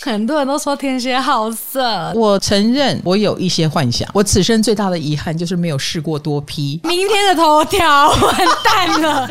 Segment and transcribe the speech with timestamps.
[0.00, 4.08] 很多人都说天蝎好色，我承认我有一些幻想。
[4.14, 6.80] 我此生最大的遗憾就是没有试过多批。
[6.84, 9.28] 明天的头条完蛋了。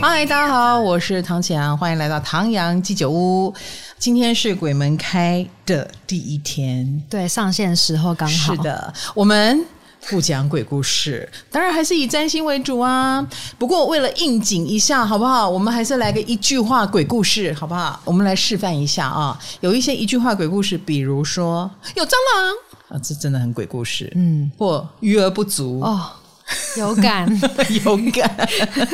[0.00, 3.52] 嗨，大家好，我是唐启阳，欢迎来到唐阳鸡酒屋。
[3.98, 8.54] 今天是鬼门开的第一天，对，上线时候刚好。
[8.54, 9.66] 是的，我们。
[10.08, 13.26] 不讲鬼故事，当然还是以占星为主啊。
[13.58, 15.48] 不过为了应景一下，好不好？
[15.48, 18.00] 我们还是来个一句话鬼故事，好不好？
[18.04, 19.38] 我们来示范一下啊。
[19.60, 22.54] 有一些一句话鬼故事，比如说有蟑螂
[22.88, 24.12] 啊，这真的很鬼故事。
[24.14, 26.12] 嗯，或余额不足哦，
[26.76, 27.28] 有感
[27.84, 28.48] 有感，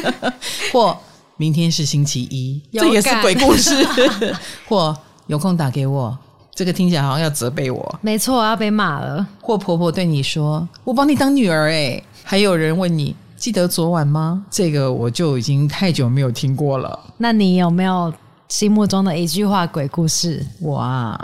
[0.73, 0.97] 或
[1.37, 3.87] 明天是星期一，这也是鬼故事。
[4.67, 6.19] 或有空打给我。
[6.55, 9.27] 这个听起来好像要责备我，没错，我要被骂了。
[9.41, 16.99] 或婆婆对你说：“我把你当女儿。”哎，还有人问你：“记得昨晚吗？”这个我就已经太久没有听过了。
[17.17, 18.13] 那你有没有
[18.49, 20.47] 心目中的一句话鬼故事？
[20.61, 21.19] 我啊，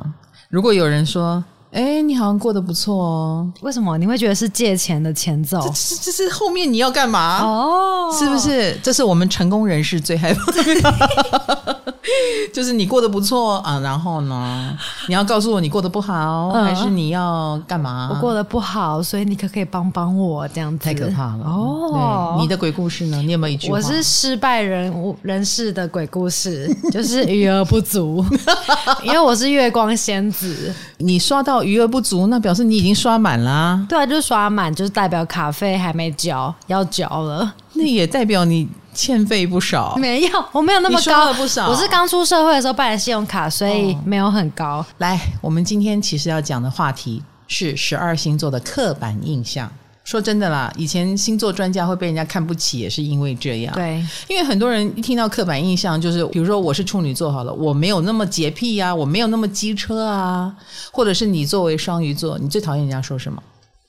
[0.49, 1.45] 如果有人说。
[1.71, 3.53] 哎，你好像过得不错哦。
[3.61, 5.61] 为什么你会觉得是借钱的前奏？
[5.61, 7.43] 这是这是后面你要干嘛？
[7.45, 8.75] 哦，是不是？
[8.83, 11.95] 这是我们成功人士最害怕的，
[12.53, 13.79] 就是你过得不错啊。
[13.81, 14.77] 然后呢，
[15.09, 18.09] 你要告诉我你过得不好，嗯、还是你要干嘛？
[18.13, 20.49] 我过得不好，所以你可不可以帮帮我？
[20.49, 22.37] 这样子太可怕了哦。
[22.41, 23.23] 你的鬼故事呢？
[23.23, 23.71] 你有没有一句？
[23.71, 28.25] 我是失败人物人士的鬼故事， 就是余额不足，
[29.05, 30.75] 因为我是月光仙子。
[30.97, 31.59] 你刷到。
[31.69, 33.87] 余额不足，那表示你已经刷满了啊。
[33.89, 37.53] 对啊，就是刷满，就是代表卡费还没交，要交了。
[37.75, 38.67] 那也代表你
[38.99, 39.95] 欠费不少。
[39.97, 41.01] 没有，我没有那么高。
[41.01, 41.69] 刷了不少。
[41.69, 44.79] 我是刚出社会的时候办的信用卡，所以没有很高。
[44.79, 44.87] 哦。
[44.99, 49.71] 来，我们今天其实要讲的话题是十二星座的刻板印象。
[50.03, 53.73] 说真的啦，以前星座专家会被人家看不起，也是因为这样。
[53.75, 60.53] 对，因为很多人一听到刻板印象，就是比如说我是处女座好了，我没有那么洁癖啊，我没有那么机车啊，
[60.91, 63.41] 或者是你作为双鱼座，你最讨厌人家说什么？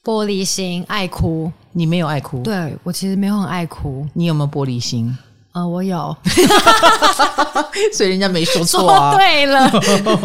[0.03, 1.51] 玻璃心，爱哭。
[1.71, 2.41] 你没有爱哭？
[2.43, 4.07] 对，我其实没有很爱哭。
[4.13, 5.17] 你有没有玻璃心？
[5.51, 6.15] 啊、呃，我有，
[7.91, 9.15] 所以人家没说错啊。
[9.15, 9.67] 对了，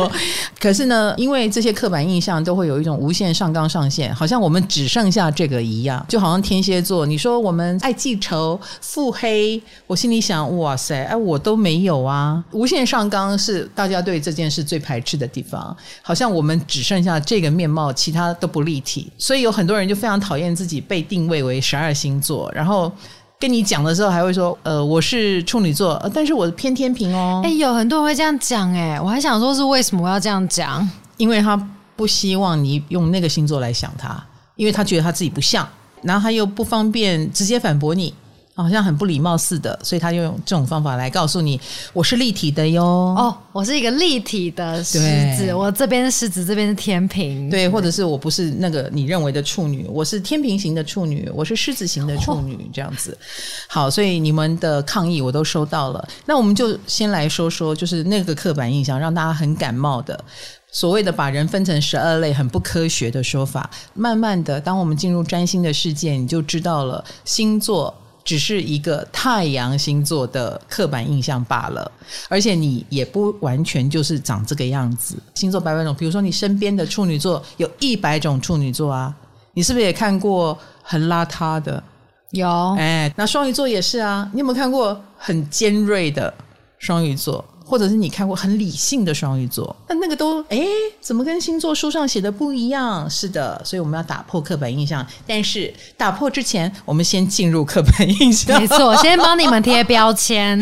[0.61, 6.05] 可是呢，因为这些刻板印象都会有一种无限上纲上线，好像我们只剩下这个一样。
[6.11, 12.45] 就好像天蝎座，你说我们爱记仇、腹黑，我心里想，哇塞，哎，我都没有啊。
[12.51, 19.11] 无限上纲是大家对这件事最排斥的地方，好像我们只剩下这个面貌，其他都不立体。
[19.17, 22.93] 所以有很多人就非常讨厌自己被定位为十二星座，然后。
[23.39, 27.43] 跟你讲的时候还会说，呃，我是处女座，呃，但是我是偏天平哦。
[27.45, 30.89] 哎，有很多人会这样讲，哎，我还想说是为什么我要这样讲？
[31.17, 31.57] 因为他
[31.95, 34.23] 不希望你用那个星座来想他，
[34.57, 35.69] 因为他觉得他自己不像，
[36.03, 38.15] 然后他又不方便直接反驳你。
[38.57, 41.61] 好像很不礼貌似的，所以他就用这种方法来告诉你，
[41.93, 42.85] 我是立体的哟。
[42.85, 44.99] 哦，我是一个立体的狮
[45.37, 47.51] 子，我这边是狮子，这边是天平。
[47.51, 53.19] 对，或者是我不是那个你认为的处女，我是天平型的处女，我是狮子型的处女，这样子。
[53.67, 56.09] 好，所以你们的抗议我都收到了。
[56.25, 60.25] 那我们就先来说说，就是那个刻板印象让大家很感冒的
[60.71, 63.69] 所谓的把人分成十二类很不科学的说法。
[63.95, 67.93] 慢慢的，当我们进入占星的世界，你就知道了星座。
[68.25, 71.93] 只是一个太阳星座的刻板印象罢了，
[72.29, 75.17] 而且你也不完全就是长这个样子。
[75.35, 79.15] 星座百百种，比如说你身边的处女座有一百种处女座啊，
[79.53, 81.83] 你是不是也看过很邋遢的？
[82.31, 86.33] 有，哎，那双鱼座也是啊，你有没有看过很尖锐的
[86.79, 87.45] 双鱼座？
[87.67, 90.67] 或者是你看过很理性的双鱼座，那那个都哎，
[91.01, 93.09] 怎么跟星座书上写的不一样？
[93.09, 95.05] 是的，所以我们要打破刻板印象。
[95.27, 98.61] 但是打破之前，我们先进入刻板印象。
[98.61, 100.61] 没错， 先帮你们贴标签。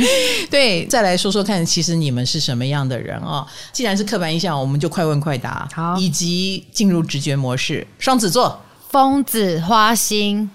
[0.48, 3.44] 对，再来说说看，其实你们是什么样的人哦？
[3.72, 7.84] 既然是刻板印象，我们就快问快答，好，以及进入直觉模式。
[7.98, 10.48] 双子座，疯子花心。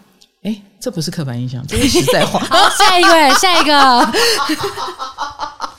[0.43, 2.39] 哎，这不是刻板印象，这是实在话。
[2.39, 4.11] 好，下一位，下一个。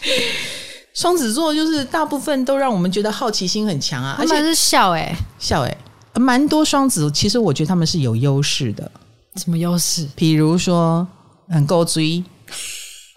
[0.99, 8.91] 双子座就是大部分都让我们觉得好奇心很强啊，而且是笑哎、欸、笑哎、欸，蛮多双子其实我觉得他们是有优势的。
[9.37, 10.09] 什么优势？
[10.17, 11.07] 比如说
[11.49, 12.25] 很够追。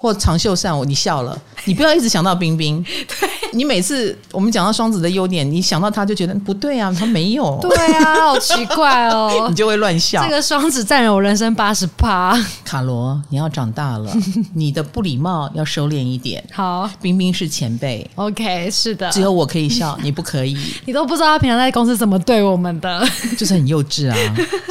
[0.01, 2.83] 或长袖善舞，你笑了，你不要一直想到冰冰。
[3.07, 7.59] 对，你每次我们讲到双子的优点，你想到他就觉得不对啊，他没有。
[7.61, 10.23] 对啊，好奇怪哦， 你就会乱笑。
[10.23, 12.35] 这个双子占了我人生八十趴。
[12.65, 14.11] 卡罗，你要长大了，
[14.55, 16.43] 你的不礼貌要收敛一点。
[16.51, 18.09] 好，冰冰是前辈。
[18.15, 20.57] OK，是的，只有我可以笑，你不可以。
[20.85, 23.07] 你都不知道他平常在公司怎么对我们的，
[23.37, 24.17] 就是很幼稚啊，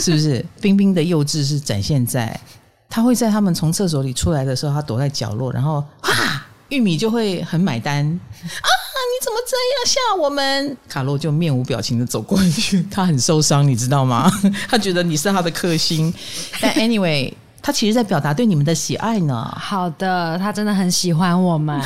[0.01, 0.45] 是不是？
[0.61, 2.41] 冰冰的幼稚是展现在。
[2.91, 8.69] 他会在他们从厕所里出来的时候，他躲在角落，然后啊，玉米就会很买单 啊！
[9.11, 10.77] 你怎么这样吓我们？
[10.89, 14.31] 卡洛就面无表情的走过去，他很受伤，你知道吗？
[14.69, 16.13] 他觉得你是他的克星。
[16.61, 17.33] 但 anyway，
[17.63, 19.45] 他其实在表达对你们的喜爱呢。
[19.57, 21.81] 好的，他真的很喜欢我们，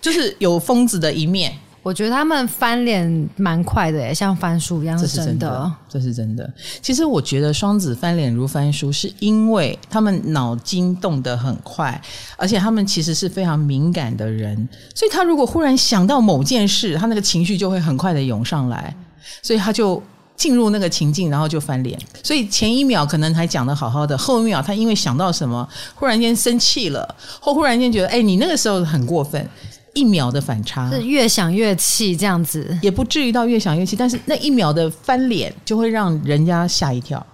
[0.00, 1.56] 就是有疯子的一面。
[1.86, 6.52] 我觉得他们翻脸蛮快的耶，像翻书一样，这是真的，这是真的。
[6.82, 12.02] 其实我觉得双子翻脸如翻书，是因为他们脑筋动得很快，
[12.36, 18.92] 而且他们其实是非常敏感的人，所以他如果忽然想到某件事，他那个情绪就会很快的涌上来，
[19.40, 20.02] 所以他就
[20.34, 21.96] 进入那个情境，然后就翻脸。
[22.20, 29.48] 所以前一秒可能还讲得好好的，后一秒他因为想到什么，忽然间生气了，或忽然间觉得，哎，你那个时候很过分。
[29.96, 37.24] 一秒的反差，是越想越气这样子，也不至于到越想越气，但是那一秒的翻脸就会让人家吓一跳，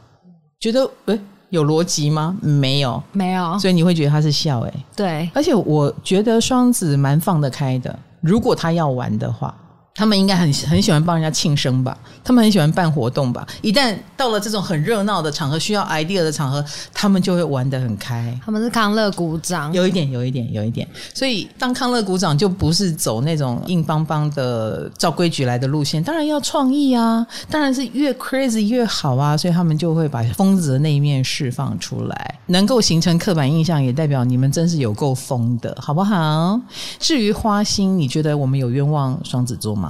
[0.58, 1.20] 觉得诶
[1.50, 2.34] 有逻辑吗？
[2.40, 4.72] 没有，没有，所以你会觉得他是笑诶。
[4.96, 9.54] 对，而且我觉得双子蛮放得开的，如果他要玩的话。
[9.94, 11.96] 他们应该很很喜欢帮人家庆生吧？
[12.24, 13.46] 他们很喜欢办活动吧？
[13.60, 18.38] 一旦到了这种很热闹的场合，需要 idea 的场合，他们就会玩得很开。
[18.44, 20.88] 他们是康乐鼓掌，有一点，有一点，有一点。
[21.12, 29.36] 所以当康乐鼓掌就不是走那种硬邦邦的照规矩来的路线，当然要创意啊，当然是越 crazy 越好啊。
[29.36, 36.58] 所以他们就会把疯子的那一面释放出来，能够形成刻板印象，也代表你们真是有够疯的，好不好？
[36.98, 39.81] 至于花心，你觉得我们有冤枉双子座吗？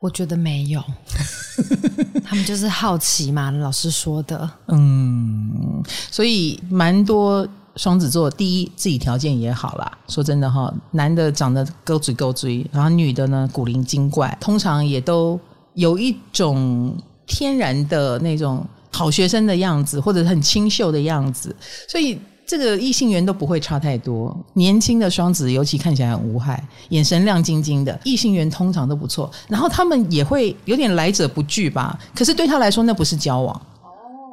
[0.00, 0.80] 我觉得没有，
[2.24, 4.48] 他们就是好奇嘛，老师说的。
[4.68, 9.98] 嗯，所以蛮多双子座，第一自己条件也好啦。
[10.08, 15.38] 说真的哈，男的长得勾嘴勾嘴，然后女的呢古灵精怪，通常也都
[15.74, 16.96] 有一种
[17.26, 21.54] 天然的那种好学生的样子，或者很清秀的样子，
[21.88, 22.18] 所以。
[22.48, 29.30] 这个异性缘都不会差太多，年轻的双子尤其看起来很无害，眼神亮晶晶的，异性缘通常都不错。
[29.48, 33.60] 然后他们也会有点来者不拒吧，可是对他来说那不是交往，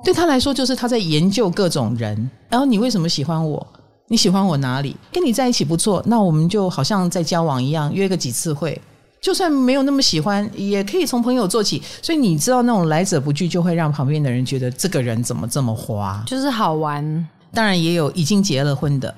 [0.02, 2.30] 对他来说就是他在研究各种人。
[2.48, 3.68] 然后你为什么喜欢我？
[4.08, 4.96] 你喜欢我哪里？
[5.12, 8.82] 跟你在一起不错，那我们就好像在交往一样，约个几次会，
[9.20, 11.84] 就算没有那么喜欢，也可以从朋友做起。
[12.02, 17.28] 所以你知道那种来者不拒，就会让旁边的人觉得这个人怎么这么花，就是好玩。
[17.56, 19.12] 当然也有已经结了婚的，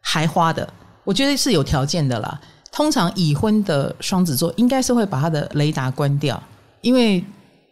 [0.00, 0.68] 还花的，
[1.02, 2.38] 我觉得是有条件的啦。
[2.70, 6.40] 通常已婚的双子座应该是会把他的雷达关掉，
[6.82, 7.24] 因为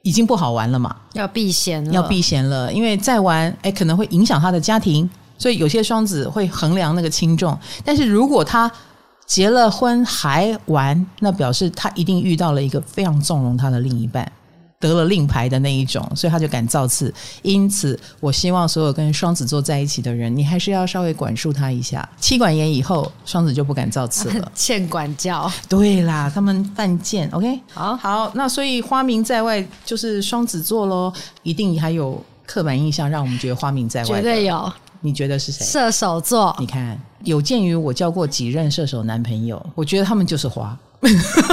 [0.03, 2.73] 已经不好玩了嘛，要避嫌了，要避嫌了。
[2.73, 7.57] 因为再玩，哎，可能会影响他的家庭，所以有些双子会衡量那个轻重。
[7.85, 8.71] 但是如果他
[9.27, 14.33] 结了婚还玩，那表示他一定遇到了一个非常纵容他的另一半。
[14.79, 17.13] 得了令牌的那一种，所以他就敢造次。
[17.43, 22.07] 因此，我希望所有跟双子座在一起的人，你还是要稍微管束他一下。
[22.21, 24.51] 妻管严以后，双子就不敢造次了。
[24.55, 25.51] 欠管教。
[25.69, 27.29] 对啦，他们犯贱。
[27.31, 28.31] OK，好，好。
[28.35, 31.13] 那所以花名在外就是双子座喽，
[31.43, 34.07] 一定还有刻板印象让我们觉得花名在外。
[34.07, 34.73] 绝对有。
[35.01, 35.65] 你觉得是谁？
[35.65, 36.55] 射手座。
[36.59, 40.77] 你看，有鉴于我交过几任射手男朋友，我觉得他们就是花。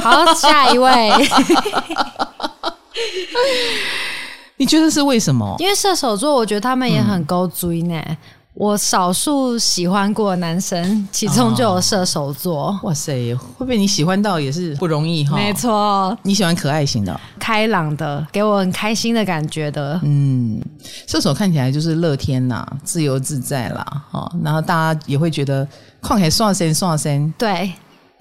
[0.01, 1.11] 好，下一位。
[4.57, 5.55] 你觉得是为什么？
[5.59, 7.99] 因为射手座，我觉得他们也很勾追呢。
[8.07, 8.17] 嗯、
[8.53, 12.67] 我少数喜欢过的男生，其中就有射手座。
[12.67, 15.35] 哦、哇塞，会被你喜欢到也是不容易哈。
[15.35, 19.99] 没错，你喜欢可爱型的、开朗的，给我很开心的感觉的。
[20.03, 20.61] 嗯，
[21.07, 23.85] 射手看起来就是乐天呐，自由自在啦。
[24.11, 25.67] 哦，然后大家也会觉得，
[25.99, 27.73] 况且算身算身，对。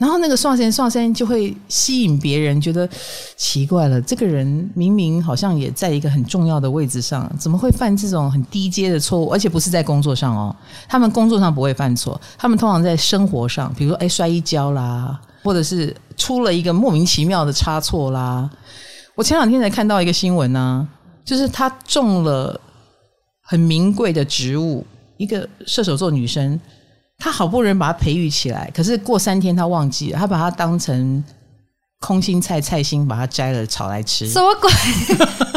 [0.02, 2.88] 然后那个刷声刷声就会吸引别人，觉得
[3.36, 4.00] 奇怪了。
[4.00, 9.28] 这个人明明好像也在一个很重要的位置上，怎么会犯这种很低阶的错误？
[9.28, 10.54] 而且不是在工作上哦，
[10.88, 18.50] 他们工作上不会犯错，他们通常在生活上，比如说哎摔一跤啦，或者是出了一个莫名其妙的差错啦。
[19.14, 20.88] 我前两天才看到一个新闻呢，
[21.24, 22.60] 就是他中了
[23.44, 24.84] 很名贵的植物，
[25.16, 26.58] 一个射手座女生。
[27.24, 31.22] 他好不容易把它培育起来，可是过三天他忘记了，他把它当成
[32.00, 34.28] 空心菜菜心，把它摘了炒来吃。
[34.28, 34.68] 什么鬼？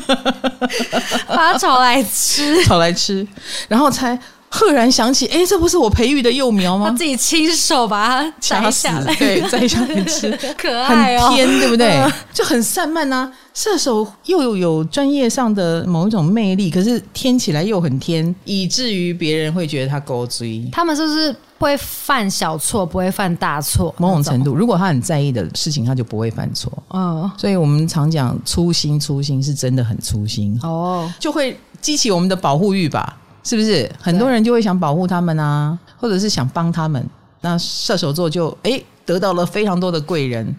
[1.27, 3.27] 把它炒来吃，炒来吃，
[3.67, 4.15] 然后才
[4.55, 6.89] 赫然想起，哎，这不是我培育的幼苗吗？
[6.89, 12.01] 他自己亲手把它摘下来，对，摘下来吃， 可爱哦，很偏，对不对？
[12.33, 13.31] 就很散漫呐、啊。
[13.53, 20.67] 射手又有有专业上的某一种魅力，可是天起来又很天，以至于别人会觉得他勾追。
[20.71, 23.93] 他们是不是会犯小错，不会犯大错？
[23.97, 26.71] 某种程度，如果他很在意的事情，他就不会犯错。
[26.93, 33.17] 嗯，所以我们常讲粗心，粗心是真的很粗心哦，就会激起我们的保护欲吧。
[33.45, 33.89] 是不是？
[34.01, 37.07] 很多人就会想保护他们啊，或者是想帮他们。
[37.41, 40.53] 那射手座就诶得到了非常多的贵人。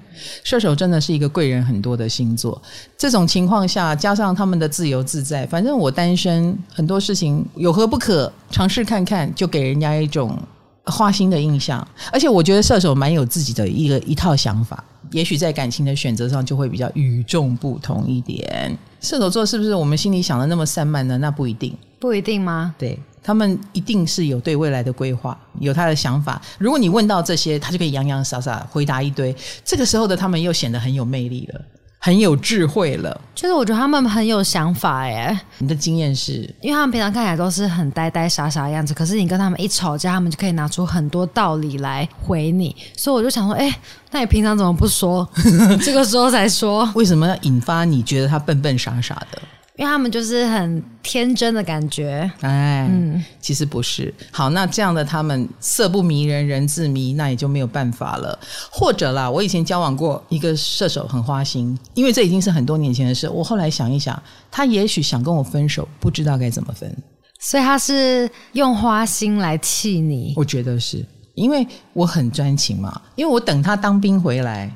[0.45, 2.63] 射手真的是一个贵人很多的星座。
[2.97, 8.33] 这种情况下，加上他们的自由自在，反正我单身，很多事情有何不可？
[8.53, 10.39] 尝试看看，就给人家一种
[10.85, 11.87] 花心的印象。
[12.13, 18.79] 而且我觉得射手蛮有自己的一个一套想法，也许在感情的选择上就会比较与众不同一点。
[19.07, 21.17] 射手座是不是我们心里想的那么散漫呢？
[21.19, 22.75] 那不一定，不一定吗？
[22.77, 22.99] 对。
[23.23, 26.41] 他们一定是有对未来的规划，有他的想法。
[26.59, 29.35] 如果你问到这些，他就可以洋洋洒洒回答一堆。
[29.65, 31.61] 这个时候的他们又显得很有魅力了，
[31.99, 33.21] 很有智慧了。
[33.35, 35.39] 就是我觉得他们很有想法耶。
[35.59, 36.43] 你的经验是？
[36.61, 42.75] 因为他们平常看起来都是很呆呆傻傻的样子，可是你跟他们一吵架，他们就可以拿出很多道理来回你。
[42.97, 43.79] 所以我就想说，哎，
[44.11, 45.29] 那你平常怎么不说？
[45.85, 46.91] 这个时候才说？
[46.95, 49.43] 为什么要引发你觉得他笨笨傻傻的？
[49.79, 54.13] 因为他们就是很天真的感觉，哎，嗯，其实不是。
[54.31, 58.39] 好，那这样的他们色不迷人，人自迷，那也就没有办法了。
[58.71, 63.29] 或者啦，我以前交往过一个射手，很花心，因为这已经是很多年前的事。
[63.29, 66.97] 我后来想一想，他也许想跟我分手，不知道该怎么分，
[67.39, 70.33] 所以他是用花心来气你。
[70.37, 71.05] 我觉得是
[71.35, 74.75] 因为我很专情嘛，因为我等他当兵回来。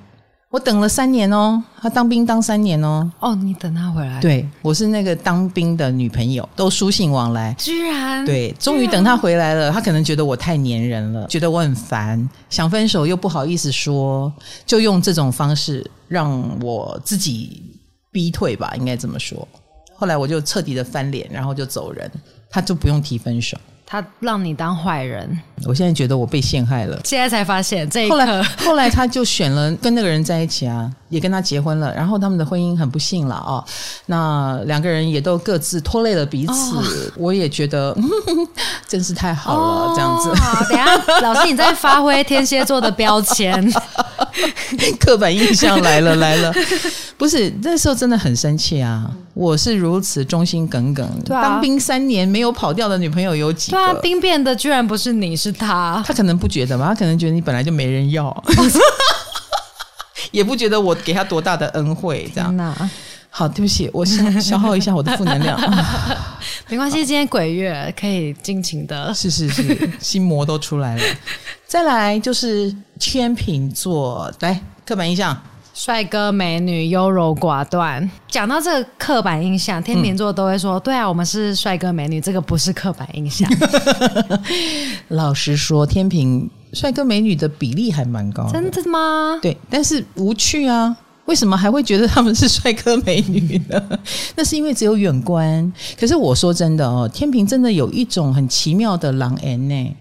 [0.50, 3.08] 我等了三年哦，他当兵当三年哦。
[3.20, 4.20] 哦，你等他回来？
[4.20, 7.54] 对，我是那个当兵的女朋友，都书信往来。
[7.56, 9.70] 居然对，终于等他回来了。
[9.70, 14.32] 他可能觉得我太粘人了，觉得我很烦，想分手又不好意思说，
[14.66, 17.62] 就用这种方式让我自己
[18.10, 19.46] 逼退吧，应该这么说。
[19.94, 22.10] 后来我就彻底的翻脸，然后就走人，
[22.50, 23.56] 他就不用提分手。
[23.90, 25.28] 他让你当坏人，
[25.66, 27.00] 我现在觉得我被陷害了。
[27.02, 31.94] 现在才发现这一刻，后来后来他就选了跟那个人在一起啊，也跟他结婚了。
[31.94, 33.64] 然后他们的婚姻很不幸了啊、哦，
[34.06, 36.52] 那两个人也都各自拖累了彼此。
[36.52, 36.82] 哦、
[37.16, 37.94] 我也觉得
[38.88, 40.34] 真是太好了，哦、这样子。
[40.40, 43.70] 好，等下 老师你在发挥天蝎座的标签，
[44.98, 46.52] 刻板印象来了来了。
[47.18, 49.10] 不是那时候真的很生气啊！
[49.34, 53.76] 我是如此忠心耿耿，当兵三年没有跑掉的女朋友有几个？
[53.76, 56.02] 对啊，兵变的居然不是你，是他。
[56.06, 56.86] 他可能不觉得吧？
[56.86, 58.34] 他可能觉得你本来就没人要，
[60.30, 62.30] 也不觉得我给他多大的恩惠。
[62.34, 62.74] 这样，哪
[63.32, 65.58] 好，对不起，我消消耗一下我的负能量。
[66.68, 69.14] 没关系，今天鬼月可以尽情的。
[69.14, 71.02] 是是是，心魔都出来了。
[71.66, 75.36] 再来就是天秤座，来刻板印象。
[75.72, 83.48] 帅哥美女优柔寡断，讲到这个刻板印象，天秤座都会说：“嗯、对啊，我们是帅哥美女，这个不是刻板印象。
[85.08, 88.52] ”老实说，天秤帅哥美女的比例还蛮高的。
[88.52, 89.38] 真的吗？
[89.42, 90.96] 对，但是无趣啊！
[91.26, 93.98] 为什么还会觉得他们是帅哥美女呢？
[94.34, 95.72] 那是因为只有远观。
[95.98, 99.96] 可是我说真的哦，天平真的有一种很奇妙的人缘呢。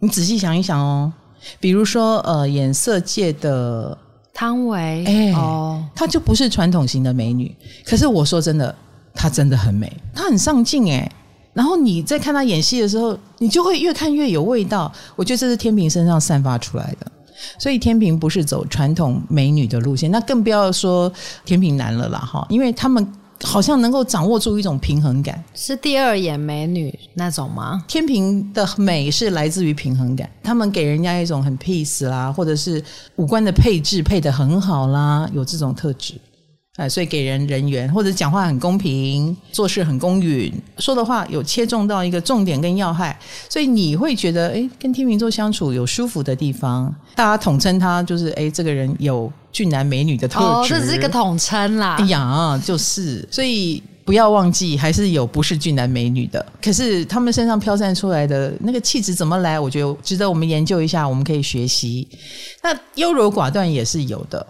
[0.00, 1.12] 你仔细想一想哦，
[1.60, 3.96] 比如说呃，颜色界的。
[4.38, 8.74] 汤唯，哎、欸，哦，她就不是传统型的美女，可是我说真的，
[9.14, 11.10] 她真的很美，她很上镜哎。
[11.56, 14.92] 然后你在看他演戏的时候，你就会越看越有味道。
[15.16, 17.10] 我觉得这是天平身上散发出来的，
[17.58, 21.10] 所以天平不是走传统美女的路线，那更不要说
[21.44, 23.10] 天平男了啦哈，因为他们。
[23.42, 27.84] 好像能够掌握住一种平衡感，是第二眼美女那种吗？
[27.86, 32.82] 天平的美是来自于平衡感，他们给人家一种很 peace 啦，或者是
[33.16, 36.14] 五官的配置配得很好啦，有这种特质。
[36.76, 43.18] 哎，所以给人人缘，或者讲话很公平，做事很公允，说的话有切中到一个重点跟要害，
[43.48, 46.94] 所以你会觉得，哎，跟天秤座相处有舒服的地方。
[47.14, 50.44] 大家统称他就是，哎，这个人有俊男美女的特质。
[50.44, 51.96] 哦，这是一个统称啦。
[51.98, 56.44] 哎呀，就是，所以不要忘记，还是有不是俊男美女的。
[56.62, 59.58] 可是他们身上飘散出来的那个气质怎么来？
[59.58, 62.06] 我觉得值得我们研究一下，我们可以学习。
[62.62, 64.46] 那优柔寡断也是有的。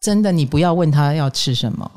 [0.00, 1.90] 真的，你不要问他要吃什么，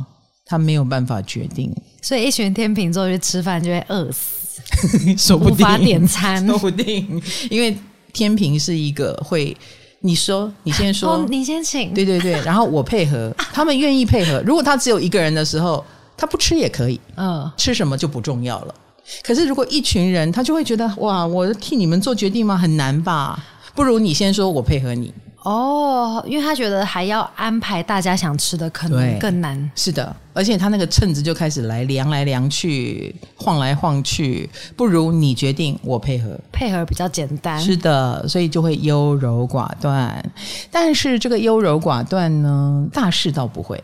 [0.45, 1.73] 他没有办法决定。
[2.01, 7.21] 所以一群天秤座去吃饭就会饿死， 说不定，无法点餐，说不定。
[7.49, 7.75] 因为
[8.11, 9.55] 天秤是一个会，
[10.01, 14.41] 你说你先说，哦，你先请，对对对，然后我配合， 他们愿意配合。
[14.45, 15.83] 如果他只有一个人的时候，
[16.17, 18.75] 他不吃也可以，嗯，吃什么就不重要了。
[19.23, 22.57] 可是如果一群人，他就会觉得哇，我替你们做决定吗？
[22.57, 23.41] 很难吧？
[23.73, 25.13] 不如你先说，我配合你。
[25.43, 29.71] 哦，因为他觉得还要安排大家想吃的，可能更难。
[29.75, 37.59] 是的，而且他那个秤子就开始来量来量去，晃来晃去，不如你决定，我配合，配合比较简单。
[37.59, 40.31] 是的，所以就会优柔寡断。
[40.71, 43.81] 但是这个优柔寡断呢，大事倒不会。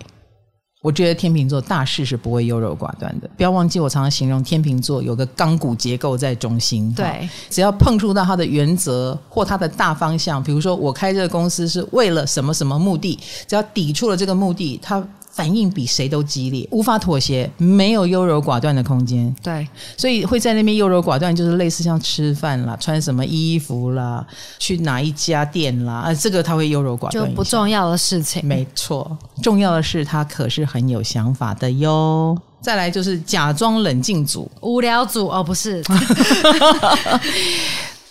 [0.81, 3.29] 我觉得天秤座大事是不会优柔寡断的。
[3.35, 6.93] 不要忘记，我常常形容天秤座有个钢骨结构在中心。
[6.93, 15.05] 对，只要碰触到他的原则或他的大方向，比如说我开这个公司是为了什么什么目的，只要抵触了这个目的，他。
[15.39, 19.33] 反应比谁都激烈，无法妥协，没有优柔寡断的空间。
[19.41, 19.65] 对，
[19.95, 24.27] 所以会在那边优柔寡断，就是类似像吃饭啦、穿什么衣服啦、
[24.57, 28.45] 去哪一家店啦，啊，这个他会优柔寡断，就不重要的事情。
[28.45, 32.37] 没错，重要的是他可是很有想法的哟。
[32.59, 35.81] 再来就是假装冷静组、无聊组哦，不是。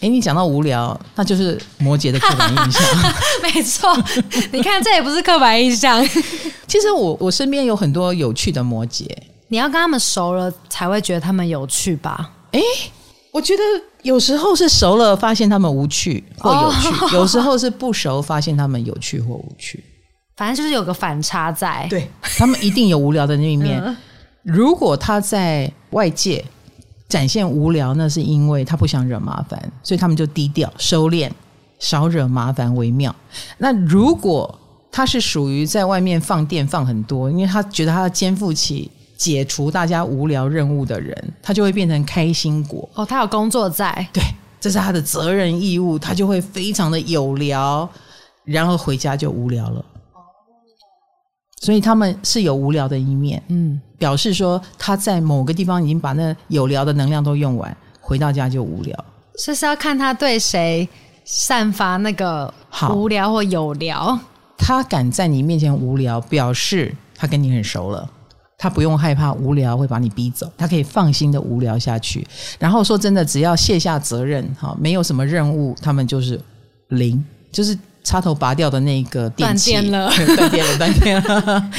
[0.01, 2.83] 哎，你讲到无聊，那就是摩羯的刻板印象。
[3.43, 3.93] 没错，
[4.53, 6.01] 你看这也不是刻板印象。
[6.69, 9.09] 其实我我身边有很多有趣的摩羯，
[9.49, 12.31] 你要跟他们熟了才会觉得他们有趣吧？
[12.53, 12.61] 哎，
[13.33, 13.63] 我觉得
[14.03, 19.83] 有时候是熟了发现他们无趣或有趣，哦、有时候是不熟发现他们有趣或无趣。
[20.37, 23.83] 反正就是有个反差在，对，他们一定有无聊的那一面。
[23.85, 23.97] 嗯、
[24.45, 26.45] 如果他在外界。
[27.09, 31.31] 展现无聊，那是因为他不想惹麻烦，所以他们就低调收敛，
[31.79, 33.15] 少惹麻烦为妙。
[33.57, 34.59] 那如果
[34.93, 42.89] 他是属于在外面放电放很多，因为他觉得他要肩负起解除大家无聊任务的人，他就会变成开心果。
[42.95, 44.23] 哦，他有工作在，对，
[44.61, 47.89] 这是他的责任义务，他就会非常的有聊，
[48.45, 49.85] 然后回家就无聊了。
[51.61, 59.05] 所以他们是有无聊的一面，嗯，表示说他在某个地方已经把那有聊的能量都用完，回到家就无聊。
[59.37, 60.89] 这是要看他对谁
[61.25, 62.53] 散发那个
[62.95, 64.19] 无聊或有聊。
[64.57, 68.09] 他敢在你面前无聊，表示他跟你很熟了，
[68.57, 72.27] 他不用害怕无聊会把你逼走，他可以放心的无聊下去。
[72.59, 76.41] 然后说真的，只要卸下责任，哈，没有什么任务，他们就是
[76.89, 77.77] 零，就是。
[78.09, 81.71] 插头拔掉的那个电器 断电了，断电了， 断电了。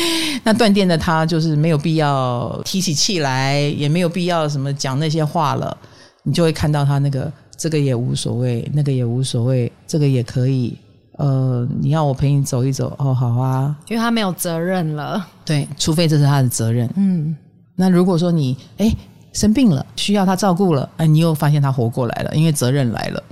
[0.43, 5.75] 那断电的他就是没有必要提起气来，也没有必要什么讲那些话了。
[6.21, 10.77] 你就会看到他那个这个也无所谓，那个也无所谓，这个也可以。
[11.17, 15.25] 呃，你要我陪你走一走，哦，好啊，因为他没有责任了。
[15.43, 16.87] 对，除非这是他的责任。
[16.95, 17.35] 嗯，
[17.75, 18.95] 那如果说你哎
[19.33, 23.23] 生病了，需要他照顾了，哎，你又发现他活过来了，因为责任来了。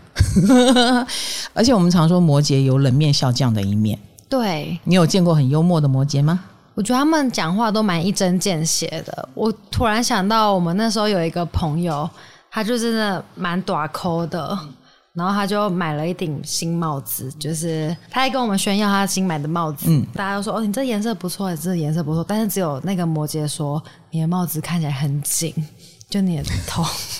[1.54, 3.98] 而且我们常说摩羯有冷面笑匠的一面。
[4.30, 6.44] 对，你有见过很幽默的摩羯吗？
[6.76, 9.30] 我觉得他们讲话都蛮一针见血的。
[9.34, 12.08] 我突然想到，我们那时候有一个朋友，
[12.52, 14.58] 他就真的蛮短抠的，
[15.14, 19.88] 然后他就买了一顶新帽子，就是他还跟我们炫耀他新买的帽子。
[19.88, 23.82] 嗯，大家都说哦，你这颜色不错，你这颜色不错，但是只有那个摩羯说，
[24.12, 25.52] 你的帽子看起来很紧。
[26.10, 26.86] 就你的头，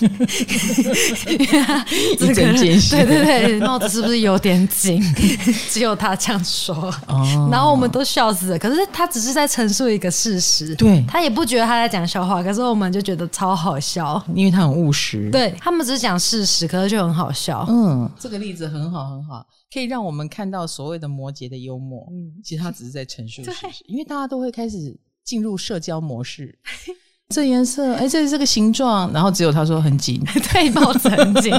[2.00, 3.04] 一针见血。
[3.04, 4.98] 对对对，帽子是不是有点紧？
[5.68, 6.74] 只有他这样说。
[7.06, 7.48] 哦。
[7.52, 8.58] 然后我们都笑死了。
[8.58, 10.74] 可是他只是在陈述一个事实。
[10.74, 11.04] 对。
[11.06, 15.30] 他也不觉得他在讲笑话，可是我们就觉得超好笑，因为他很务实。
[15.30, 17.66] 对，他们只是讲事实，可是就很好笑。
[17.68, 22.08] 嗯，这个例子很好很好，可以让我们看到所谓的摩羯的幽默。
[22.10, 26.58] 嗯，其实他只是在陈述事实， 因为大家都会开始进入社交模式。
[27.34, 30.18] 这颜色，哎，这是这个形状，然后只有他说很紧，
[30.50, 31.54] 对，帽子很紧。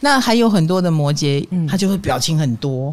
[0.00, 2.92] 那还有很多的摩羯，他就会表情很多。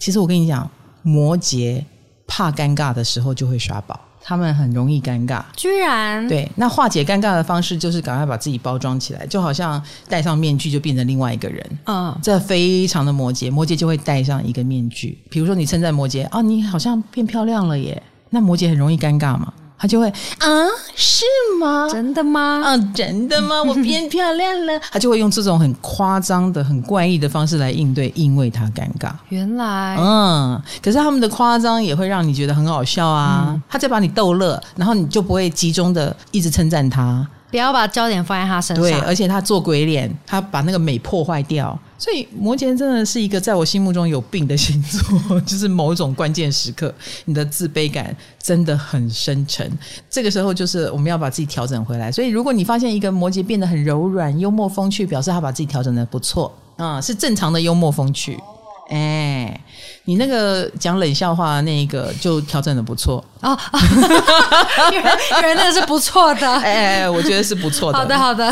[0.00, 0.68] 其实我跟你讲，
[1.02, 1.80] 摩羯
[2.26, 5.44] 怕尴尬的时候就会耍宝，他们很容易尴尬。
[5.54, 11.64] 居然对，那化解尴尬的方式就是赶快把自己包装起来，就好像戴上面具就变成另外一个人。
[11.86, 15.16] 嗯，这非常的摩羯，摩羯就会戴上一个面具。
[15.30, 19.52] 比如说你称赞摩羯啊，你好像变漂亮了耶，那摩羯很容易尴尬嘛。
[19.78, 21.24] 他就会啊，是
[21.60, 21.88] 吗？
[21.90, 22.60] 真的吗？
[22.64, 23.62] 啊，真的吗？
[23.64, 24.78] 我变漂亮了。
[24.90, 29.12] 他就会用这种很夸张的、很怪异的方式来应对，因为他尴尬。
[29.28, 33.46] 原来，嗯，可是他们的夸张也会让你觉得很好笑啊。
[33.48, 37.26] 嗯、他在把你逗乐，然后你就不会集中的一直称赞他。
[37.50, 38.82] 不要把焦点放在他身上。
[38.82, 41.78] 对，而且他做鬼脸，他把那个美破坏掉。
[41.96, 49.68] 所以摩羯真的是一个在我心目中有病的星座，就是某种关键时刻，你的自卑感真的很深沉。
[50.08, 52.12] 这个时候就是我们要把自己调整回来。
[52.12, 58.38] 所以如果你发现一个摩羯变得很柔软、幽默风趣，表示他把自己调整得不错，啊、是正常的幽默风趣。
[58.88, 59.60] 哎，
[60.04, 63.22] 你那个讲冷笑话的那一个就调整的不错。
[63.42, 63.56] 哦，
[64.92, 67.98] 原来原来是不错的，哎，哎，我觉得是不错的。
[67.98, 68.50] 好的好的，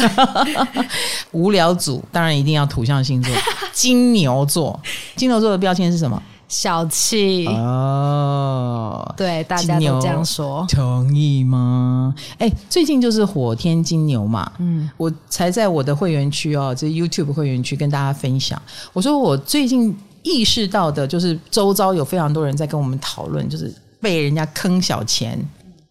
[1.32, 3.34] 无聊组当然一定要土象星座，
[3.72, 4.78] 金牛座，
[5.16, 6.22] 金牛座的标签是什么？
[6.48, 7.44] 小气。
[7.48, 12.14] 哦，对，大家都这样说，同意吗？
[12.38, 18.60] 哎，最近就是火天金牛嘛，嗯，我才在我的会员区哦，这 YouTube 会员区跟大家分享，
[18.92, 19.96] 我说我最近。
[20.26, 25.38] 意识到的就是周遭有非常多人在跟我们讨论，就是被人家坑小钱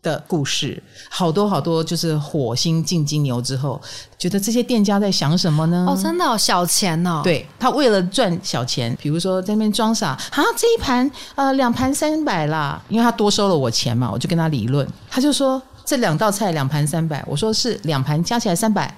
[0.04, 3.82] 的故事，好多好多，就是火星进金牛之后，
[4.20, 5.86] 觉得这些店家在想什么呢？
[5.88, 7.22] 哦，真的哦，小钱哦。
[7.24, 18.94] 对，他为了赚小钱，比如说在那边装傻，啊，这一盘呃两盘三百啦，因为他多收了我钱嘛，我就跟他理论，他就说这两道菜两盘三百，我说是两盘加起来三百，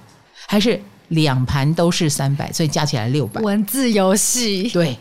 [0.47, 3.39] 还是两盘都是三百，所以加起来六百。
[3.41, 4.97] 文字游戏，对。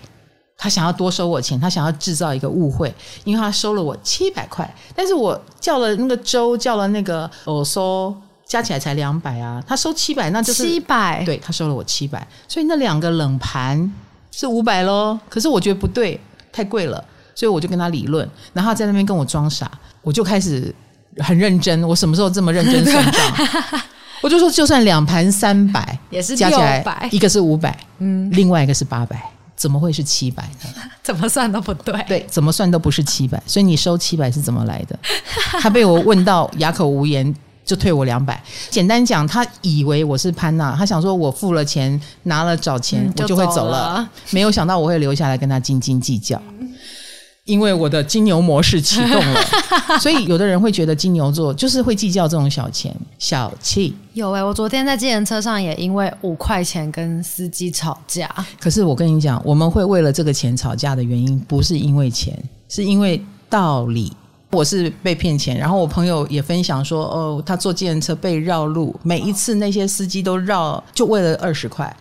[0.59, 2.93] 他想要多收我钱，他想要制造一个误会，
[3.25, 8.15] 因为他收了我七百块，但是我叫了那个粥，叫了那个我收
[8.47, 13.93] 加起来才两百啊，他收七百，那就是七百，对，他收了我七百，所以那两个冷盘
[14.31, 15.19] 是五百喽。
[15.29, 16.19] 可是我觉得不对，
[16.51, 20.75] 太贵了，所以我就跟他理论，然后他在那边跟我装傻，我就开始
[21.19, 23.35] 很认真，我什么时候这么认真算账？
[24.23, 29.23] 我就说，就算两盘三百也是加起来，一个是五百，嗯，另外一个是八百。
[29.57, 30.83] 怎么会是七百呢？
[31.03, 32.05] 怎么算都不对。
[32.07, 34.99] 对，怎么算都不是七百，所以你收七百是怎么来的？
[35.61, 38.41] 他被我问到哑口无言，就退我两百。
[38.71, 44.07] 简单讲，他以为我是潘娜，他想说我付了钱，拿了找钱，嗯、我就会走了。
[44.31, 46.41] 没有想到我会留下来跟他斤斤计较。
[47.47, 49.41] 因为我的金牛模式启动了，
[49.99, 53.95] 所以有的人会觉得金牛座就是会计较这种小钱、小气。
[54.13, 58.29] 有哎、欸，我昨天在计程车上也因为五块钱跟司机吵架。
[58.61, 62.37] 可是我跟你讲，我们会为了这个钱吵架的原因，不是因为钱，
[62.69, 64.13] 是因为道理。
[64.53, 71.95] 我是被骗钱，然后我朋友也分享说，哦，他坐计程车被绕路，每一次那些司机都绕，就为了二十块。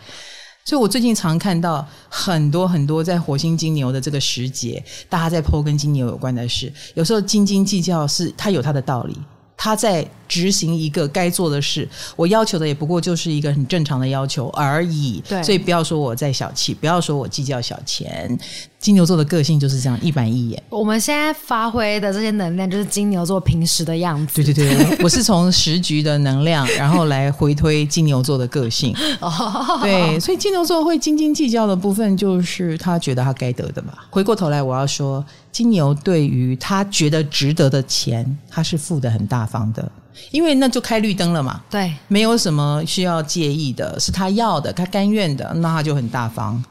[0.67, 9.15] 所以，我最近常看到很多很多在火星金牛的这个时节，大家在 po 跟金牛有关的事，有时候斤斤计较是他有他的道理。
[9.57, 15.23] 他在执行一个该做的事，我要求的也不过就是一个很正常的要求而已。
[15.27, 18.37] 对，所以不要说我在小气，不要说我计较小钱。
[18.85, 20.61] 金牛座的个性就是这样，一板一眼。
[20.69, 24.43] 我们现在发挥的这些能量，就是金牛座平时的样子。
[24.43, 28.95] 对对对，我是从时局的能量，然后来回推金牛座的个性。
[29.19, 33.91] 哦，对，所以金牛座会斤斤计较的部分，就是他觉得他该得的嘛。
[34.11, 35.25] 回过头来，我要说。
[35.51, 39.89] 金牛对于他觉得值得的钱，他是付的很大方的，
[40.29, 41.61] 因为那就开绿灯了嘛。
[41.69, 46.61] 对，没有什么需要介意的，是他要的，他甘愿的，那他就很大方。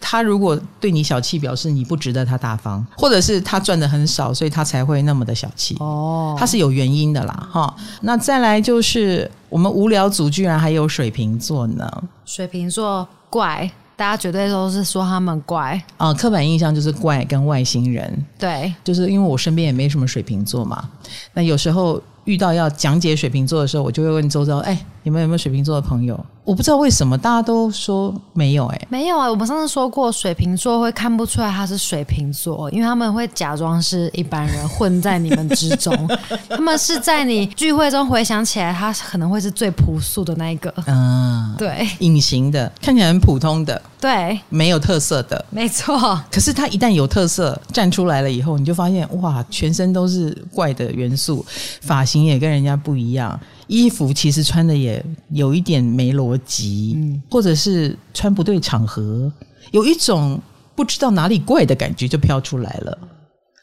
[0.00, 5.76] 他如果对你小气，表示你不值得他大方，或者是他赚的很少，所以他才会那么的小气。
[5.80, 7.74] 哦，他是有原因的啦，哈。
[8.02, 11.88] 那再来就是我们无聊组居然还有水瓶座呢，
[12.24, 13.70] 水瓶座怪。
[13.96, 18.24] 大家绝对都是说他们怪啊、呃，刻板印象就是怪跟外星人。
[18.38, 20.88] 对，就是因为我身边也没什么水瓶座嘛，
[21.34, 22.00] 那有时候。
[22.26, 28.76] 遇到要讲解水瓶座的时候，我就会问周遭：“哎，你们有没有水瓶座的朋友？”我不知道为什么大家都说没有、欸。
[28.76, 29.30] 哎，没有啊！
[29.30, 35.94] 我们上次说过，水瓶座会看不出来他是水瓶座，因为他们会假装是一般人混在你们之中。
[36.48, 40.74] 他们是在你聚会中回想起来，他可能会是最朴素的那一个。
[40.86, 46.20] 嗯， 对，隐形的，看起来很普通的，对，没有特色的，没错。
[46.32, 51.46] 可是他一旦有特色站出来了以后，你就发现哇，全身都是怪的元素，
[51.82, 53.38] 发型也跟人家不一样，
[53.70, 59.32] 衣服其实穿的也有一点没逻辑，嗯，或者是穿不对场合，
[59.70, 60.40] 有一种
[60.74, 62.98] 不知道哪里怪的感觉就飘出来了。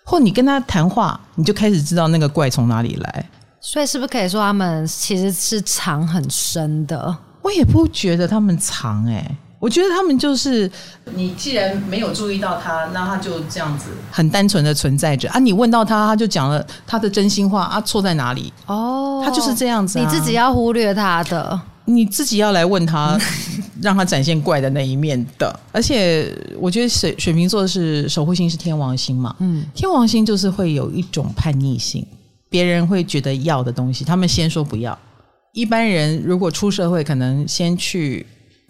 [0.05, 3.29] 或你跟他谈话，你就开始知道那个怪从哪里来。
[3.59, 7.17] 所以是不是可以说他们其实是藏很深的？
[7.41, 9.37] 我也不觉得他们藏哎、欸。
[9.59, 10.69] 我觉得他们就是，
[11.15, 15.39] 你既然没有注意到他，那他就这样子很单纯的存在着啊。
[15.39, 18.53] 你问到他，他就讲了他的真心话啊，错在哪里？
[18.67, 20.05] 哦，他就是这样子啊。
[20.05, 23.19] 你自己要忽略他的，你自己要来问他，
[23.81, 25.59] 让他展现怪的那一面的。
[25.71, 32.05] 而且我觉得水水瓶座是守护星是天王星嘛，嗯，天王星就是会有一种叛逆性，
[32.47, 34.95] 别人会觉得要的东西，他们先说不要。
[35.53, 38.23] 一般人如果出社会，可能先去。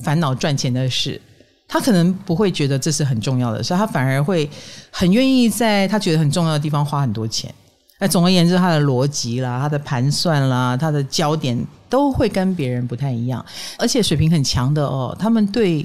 [0.04, 1.20] 烦恼赚钱的事，
[1.68, 4.50] 他可能不会觉得这是很重要的事，他反而会
[4.92, 7.54] 很愿意在他觉得很重要的地方花很多钱。
[8.00, 11.58] 那总而言之，他的逻辑啦、他的盘算啦、他的焦点
[11.90, 13.44] 都会跟别人不太一样。
[13.80, 15.84] 而且水平很强的哦，他们对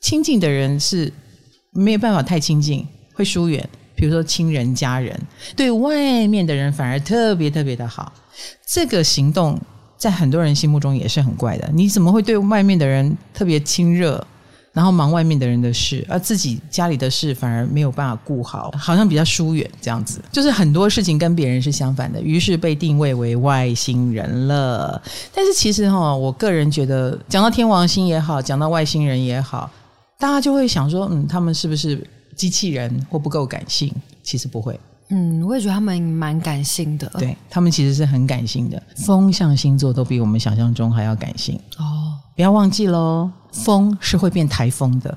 [0.00, 1.12] 亲近的人是
[1.72, 3.68] 没有办法太亲近，会疏远。
[3.96, 5.20] 比如说亲人、家人，
[5.56, 8.12] 对外面的人反而特别特别的好。
[8.64, 9.60] 这个行动。
[9.98, 14.24] 在很多人心目中也是很怪的，你怎么会对外面的人特别亲热，
[14.72, 25.02] 然后忙外面的人的事，而自己家里的事反而没有办法顾好，好像比较疏远这样子，就是很多事情跟别人是相反的，于是被定位为外星人了。
[25.34, 29.68] 但是其实哈，我个人觉得，讲到天王星也好，讲到外星人也好，
[30.16, 32.06] 大家就会想说，嗯，他们是不是
[32.36, 33.92] 机器人或不够感性？
[34.22, 34.78] 其实不会。
[35.10, 37.10] 嗯，我也觉得他们蛮感性的。
[37.18, 42.12] 对，他们其实是很感性的，风象星座都比我们想象中还要感性哦。
[42.36, 45.16] 不要忘记喽，风是会变台风的，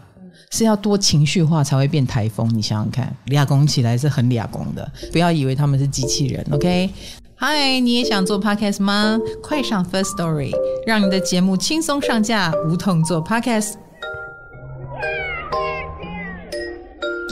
[0.49, 2.49] 是要多情绪化才会变台风。
[2.55, 6.45] 你想想看，俩攻起来是很俩攻的，不要以为他们是机器人。
[6.51, 6.89] OK，
[7.35, 9.19] 嗨，你也想做 Podcast 吗？
[9.43, 10.51] 快上 First Story，
[10.87, 13.73] 让你的节目轻松上架，无痛做 Podcast。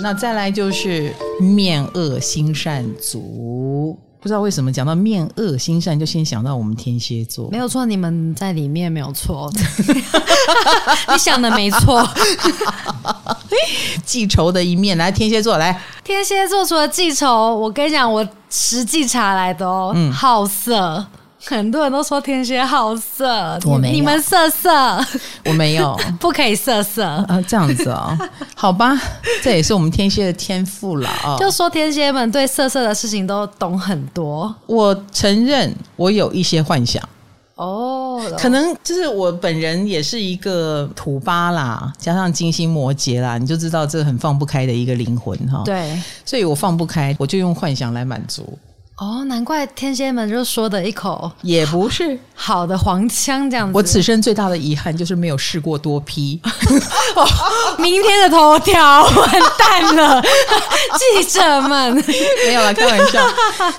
[0.01, 7.49] 那再来就是面恶心善组，不知道为什么讲到面恶心善，就先想到我们天蝎座。
[7.51, 9.51] 没有错，你们在里面没有错，
[11.11, 12.07] 你想的没错。
[14.05, 15.79] 记仇的一面，来天蝎座来。
[16.03, 21.05] 天蝎座除了记仇，我跟你讲，我实际查来的哦，嗯，好色。
[21.45, 24.69] 很多人都说天蝎好色，我没有，你们色色，
[25.45, 27.03] 我没有， 不可以色色。
[27.03, 28.17] 啊，这样子哦，
[28.55, 28.99] 好吧，
[29.41, 31.37] 这也是我们天蝎的天赋了啊。
[31.39, 37.01] 就说天蝎们对色色的事情都懂很多，我承认我有一些幻想。
[37.55, 45.61] 哦，可能就是我本人也是一个土八啦，加上金星摩羯啦，你就知道这很放不开的一个灵魂哈。
[45.65, 48.57] 对，所以我放不开，我就用幻想来满足。
[48.99, 53.71] 哦，难怪天蝎们就说的一口也不是好的黄腔这样子。
[53.73, 56.37] 我此生最大的遗憾就是没有试过多批。
[57.15, 57.25] 哦，
[57.79, 60.21] 明天的头条完蛋了，
[61.15, 61.95] 记者们
[62.45, 63.25] 没有了，开玩笑，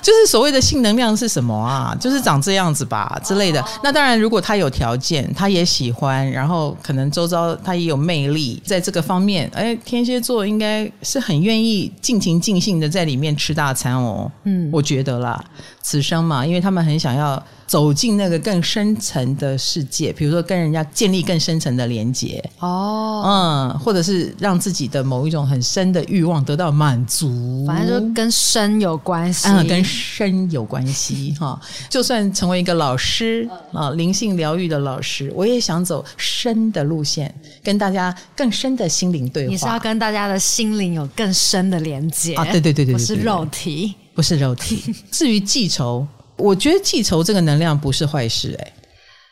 [0.01, 1.95] 就是所谓的性能量是什么啊？
[1.99, 3.63] 就是长这样子吧之类的。
[3.83, 14.31] 那当然，如果他有条件，他也喜欢，然后可能周遭他也有魅力，在这个方面，哎，天蝎座应该是很愿意尽情尽兴的在里面吃大餐哦。
[14.45, 15.10] 嗯，我觉得。
[15.11, 15.43] 得了，
[15.81, 31.59] 此生嘛，因为他们很想要走进那个更深层的世界，比如说跟人家建立更深层的连接哦，嗯，或者是让自己的某一种很深的欲望得到满足，反正就跟深有关系，嗯，跟深有关系 哈。
[31.89, 39.51] 就算成为一个老师啊，灵性疗愈的老师，我也想走深的路线，跟大家更深的心灵对话。
[39.51, 42.43] 你是要跟大家的心灵有更深的连接啊？
[42.45, 43.95] 对对对对，对，对，不是肉体。
[44.13, 44.93] 不是肉体。
[45.11, 46.05] 至于记仇，
[46.37, 48.73] 我觉得记仇这个能量不是坏事哎，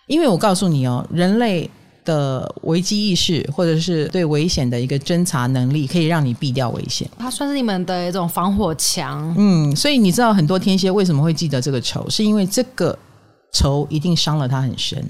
[0.07, 1.69] 因为我告诉你哦，人类
[2.05, 7.09] 的危机意识或者是对危险的一个侦查能力，可以让你避掉危险。
[7.17, 9.33] 它算是你们的一种防火墙。
[9.37, 12.97] 嗯，所以你知道很多天蝎为什么会记得这个仇，是因为这个。
[13.51, 15.03] 仇一定伤了他很深，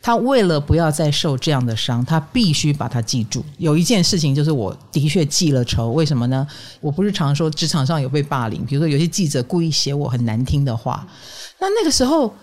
[0.00, 3.44] 他为了不要再受这样的伤，他必须把它记住。
[3.58, 6.46] 有一件事情就是，我的确记了仇，为什么呢？
[6.80, 11.06] 我不是常说职场上有被霸凌，比如说有些记者故意写我很难听的话，
[11.60, 12.34] 那那个时候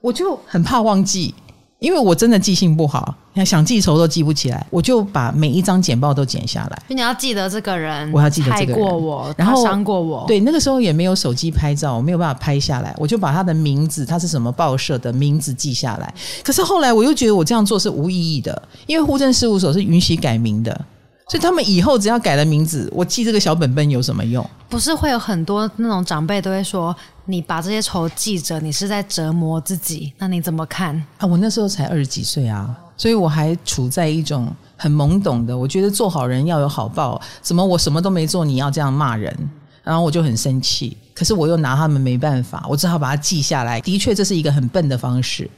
[0.00, 1.34] 我就很怕忘记。
[1.78, 3.14] 因为我真的记性不好，
[3.46, 6.82] 想记仇都记不起来，我就把每一张简报都剪下来。
[6.88, 10.24] 你要记得这个人，我要记得这个人，害过我，然后伤过我。
[10.26, 16.12] 对，那个时候也没有手机拍照，我没有办法拍下来，我就把他的名字，他是什么报社的名字记下来。
[16.42, 20.84] 可是后来我又觉得我这样做是无意义的，因为户政事务所是允许改名的。
[21.28, 24.48] 所以他们以后只要改了名字，我记这个小本本有什么用？
[24.66, 26.94] 不是会有很多那种长辈都会说，
[27.26, 30.10] 你把这些仇记着，你是在折磨自己。
[30.16, 31.26] 那你怎么看啊？
[31.26, 35.56] 我那时候才二十几岁啊，所以我还处在一种很懵懂的。
[35.56, 39.36] 我觉得做好人要有好报，怎么我什么都没做，你要这样骂人？
[39.84, 43.78] 然后我就很生气，可是我又拿他们没办法，我只好把它记下来。
[43.82, 45.50] 的确，这是一个很笨的方式。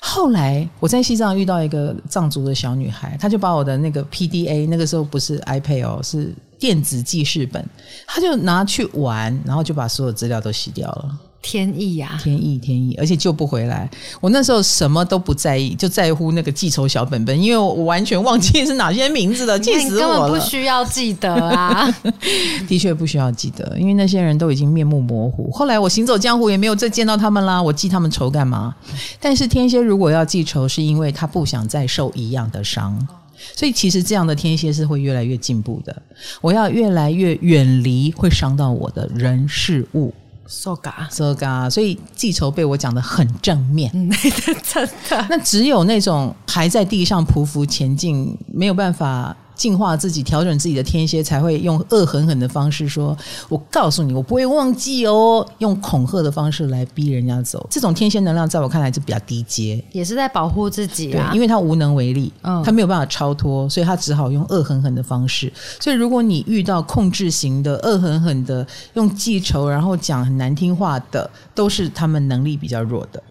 [0.00, 7.64] 后来我在西藏遇到一个藏族的小女孩，她就把我的那个 PDA，那个时候不是 iPad 哦，是电子记事本，
[8.06, 11.18] 她就拿去玩，然后就把所有资料都洗掉了。
[11.48, 13.88] 天意呀、啊，天意天意，而且救不回来。
[14.20, 20.08] 我那时候什么都不在意，就在乎那个记仇小本本，因为我完全忘记是哪些名字了， 气死我了。
[20.08, 21.88] 根本不需要记得啊，
[22.66, 25.48] 的确不需要记得，因为那些人都已经面目模糊。
[25.52, 28.74] 后来我行走江湖也没有再见到他们啦，我记他们仇干嘛？
[29.20, 33.06] 但是天蝎如果要记仇，是因为他不想再受一样的伤，
[33.54, 36.02] 所以其实这样的天蝎是会越来越进步的。
[36.40, 40.12] 我要越来越远离会伤到我的人事物。
[40.46, 44.10] So ga so ga，所以记仇被我讲的很正面，嗯，
[44.62, 45.26] 真的。
[45.28, 49.36] 那只有那种还在地上匍匐前进，没有办法。
[49.56, 53.16] 净化自己、调整自己的天蝎，才会用恶狠狠的方式说
[53.48, 61.30] ：“我告诉你，我不会忘记哦。”用恐吓的方式来逼人家走，这种天蝎能量在我看来就比较低阶，也是在保护自己啊。
[61.30, 65.50] 对，因为他无能为力，嗯，他没有办法超脱，所以他只好用恶狠狠的方式。
[65.80, 73.22] 所以，如果你遇到控制型的、恶狠狠的用记仇，然后讲很难听话的，都是他们能力比较弱的。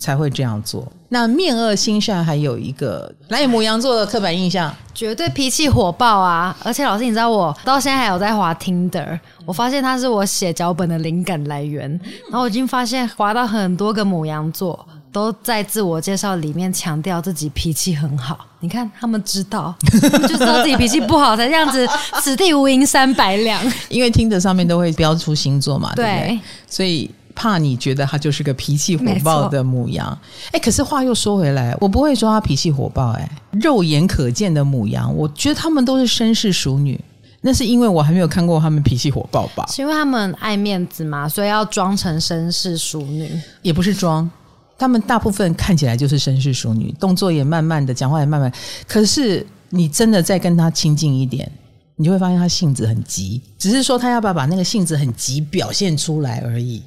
[0.00, 0.90] 才会这样做。
[1.10, 6.56] 那面恶心善还有一个，来母羊座的刻板印象，绝对脾气火爆啊！
[6.64, 11.90] 而且老师，你知道我到现在还有在滑 Tinder，我发现它是我写脚本的灵感来源。
[12.30, 18.46] 然后我已经发现滑到很多个母羊座都在自我介绍里面强调自己脾气很好。
[18.60, 19.74] 你看他们知道，
[20.28, 21.84] 就知道自己脾气不好，才这样子，
[22.22, 23.60] 此地无银三百两。
[23.88, 26.28] 因为 Tinder 上面都会标出星座嘛，对不对？
[26.28, 27.10] 对，所以。
[27.40, 30.06] 怕你觉得他就是个脾气火爆的母羊，
[30.52, 37.00] 哎，可是话又说回来，我不会说他脾气火爆，哎，肉眼可见的母羊，我觉得他们都是绅士淑女，
[37.40, 39.64] 那是因为我还没有看过他们脾气火爆吧？
[39.70, 44.30] 是因为他们爱面子嘛，所以要装成绅士淑女，也不是装，
[44.76, 48.52] 他们大部分看起来就是绅士淑女，动作也慢慢的，讲话也慢慢，
[48.86, 51.50] 可是你真的再跟他亲近一点，
[51.96, 56.82] 你就会发现他性子很急，只是说他要不要把那个性子很急表现出来而已。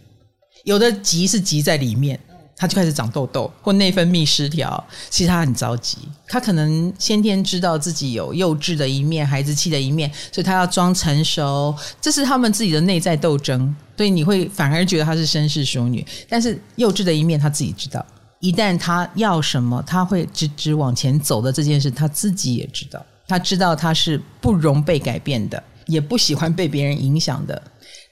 [0.64, 2.20] 有的急是急在里面，
[2.56, 4.84] 他就开始长痘痘或内分泌失调。
[5.10, 5.98] 其实他很着急，
[6.28, 11.76] 他可能先天知道自己有幼稚的一面、孩子气的一面，所以他要装成熟。
[12.02, 13.76] 这是他们自己的内在斗争。
[13.96, 18.04] 所以你会反而觉得他是绅士淑女，但是幼稚的一面他自己知道。
[18.40, 23.06] 一旦他要什么，他会直直往前走的这件事，他自己也知道。
[23.28, 27.62] 他知道他是不容被改变的，也不喜欢被别人影响的。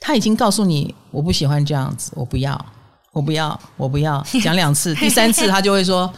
[0.04, 2.66] 他已经告诉你，我不喜欢这样子，我不要，
[3.14, 4.22] 我不要，我不要。
[4.44, 6.12] 讲两次， 第三次他就会说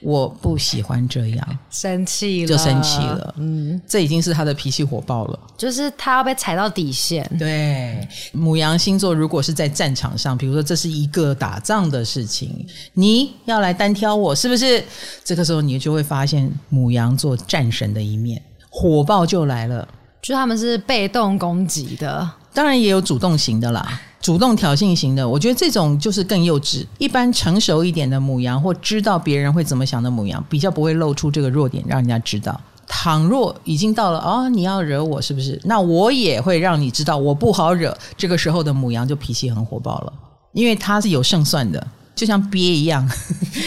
[0.00, 3.34] 我不喜欢这样，生气了，就生气了。
[3.36, 7.28] 嗯，这已经是他的脾气火爆了，就是他要被踩到底线。
[7.36, 14.84] 对，母羊星座如果是在战场上，比如说这是一个打仗的事情，你要来单挑我，是不是？
[15.24, 19.88] 这个时候你就会发现母羊座战神的一面，火爆就来了。
[20.22, 22.30] 就他们是被动攻击的。
[22.54, 26.86] 当然也有主动型的啦，主动挑衅型的，我觉得这种就是更幼稚。
[26.98, 32.58] 一般成熟一点的母羊，或知道别人会怎么想的母羊，比较不会露出这个弱点，让人家知道。
[32.86, 35.60] 倘若已经到了哦，你要惹我是不是？
[35.64, 37.96] 那我也会让你知道我不好惹。
[38.16, 40.12] 这个时候的母羊就脾气很火爆了，
[40.52, 41.84] 因为它是有胜算的。
[42.14, 43.06] 就像鳖一样，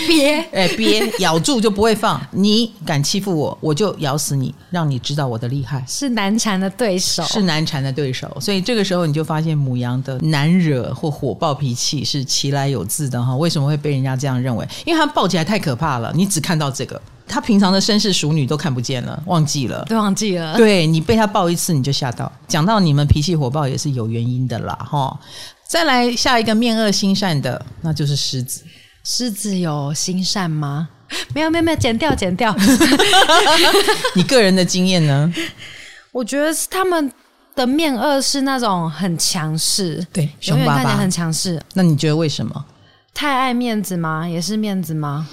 [0.07, 2.19] 鳖 哎，鳖咬住就不会放。
[2.31, 5.83] 你敢欺负我，我就咬死你，让你知道我的厉害。
[5.87, 8.35] 是难缠的对手，是难缠的对手。
[8.39, 13.35] 所以这个时候你就发现母羊的难惹或火爆脾气是其来有自的哈。
[13.35, 14.67] 为什么会被人家这样认为？
[14.85, 20.55] 因为他抱起来太可怕了，你只看到这个，他平常的绅士淑女都看不见了，忘记了，都忘记了。
[20.55, 22.31] 对，你被他抱一次你就吓到。
[22.47, 25.19] 讲到你们脾气火爆也是有原因的啦哈。
[25.67, 28.63] 再来下一个面恶心善的，那就是狮子。
[29.03, 30.89] 狮子有心善吗？
[31.33, 32.55] 没有，没有，没有，剪掉，剪掉。
[34.15, 35.33] 你个人的经验呢？
[36.11, 37.11] 我觉得是他们
[37.55, 41.61] 的面恶是那种很强势，对，永远看起来很强势。
[41.73, 42.65] 那你觉得为什么？
[43.13, 44.27] 太爱面子吗？
[44.27, 45.27] 也是面子吗？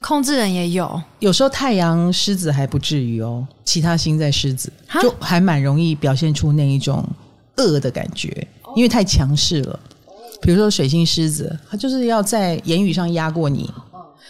[0.00, 1.02] 控制人也有。
[1.18, 7.04] 有时候太阳狮子还不至于哦，其他星在狮子就还蛮容易表现出那一种
[7.56, 8.46] 恶的感觉。
[8.76, 9.80] 因为太强势了，
[10.40, 13.64] 比如说水星狮子，他就是要在言语上压过你；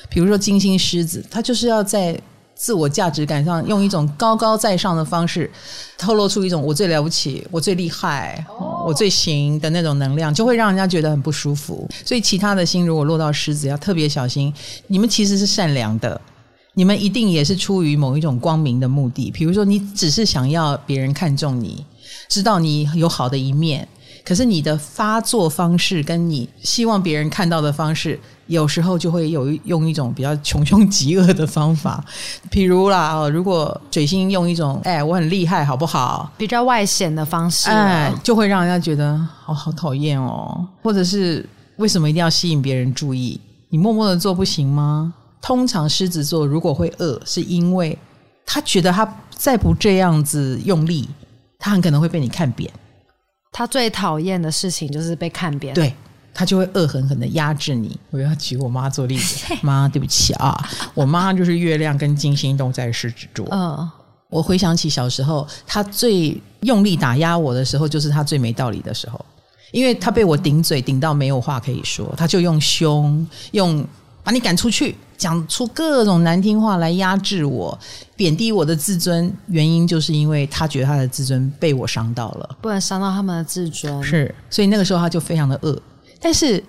[0.08, 2.18] 比如说金星狮子，他就是要在
[2.54, 5.50] 自我价值感上用一种高高在上的方式，
[5.96, 8.44] 透露出一种我最了不起、我最厉害、
[8.84, 11.88] 我最行的那种能量，就会让人家觉得很不舒服。
[12.04, 14.52] 所以，其他的星如果落到狮子，要特别小心。
[14.88, 16.20] 你们其实是善良的，
[16.74, 19.30] 你们一定也是出于某一种光明的目的。
[19.30, 21.84] 比如说，你只是想要别人看重你，
[22.28, 23.86] 知道你有好的一面。
[24.28, 32.04] 可是你的发作方式跟你希望别人看到的方式，有时候就会有用一种比较穷凶极恶的方法，
[32.52, 36.30] 譬如啦，哦，如果水星用一种哎，我很厉害，好不好？
[36.36, 43.40] 比较外显的方式，哎，就会让人家觉得哦，好讨厌哦，或者是为什么一定要吸引别人注意？
[43.70, 45.14] 你默默的做不行吗？
[45.40, 47.98] 通常狮子座如果会恶，是因为
[48.44, 51.08] 他觉得他再不这样子用力，
[51.58, 52.70] 他很可能会被你看扁。
[53.52, 55.94] 他最讨厌的事情就是被看扁，对，
[56.32, 57.98] 他就会恶狠狠的压制你。
[58.10, 63.46] 我要举我妈做例子， 妈，对不起啊，我妈就是月亮跟金星都在狮子座。
[63.50, 63.90] 嗯，
[64.28, 69.24] 我回想起小时候，他最用力打压我的时候，就是他最没道理的时候，
[69.72, 73.86] 因为他被我顶嘴顶到没有话可以说，他就用凶用。
[74.24, 77.76] 把你赶出去，讲出各种难听话来压制我，
[78.16, 79.30] 贬低我的自尊。
[79.48, 84.02] 原因就是因为他觉得他的自尊被我伤到了，不能伤到他们的自尊。
[84.02, 85.76] 是，所以那个时候他就非常的恶。
[86.20, 86.62] 但是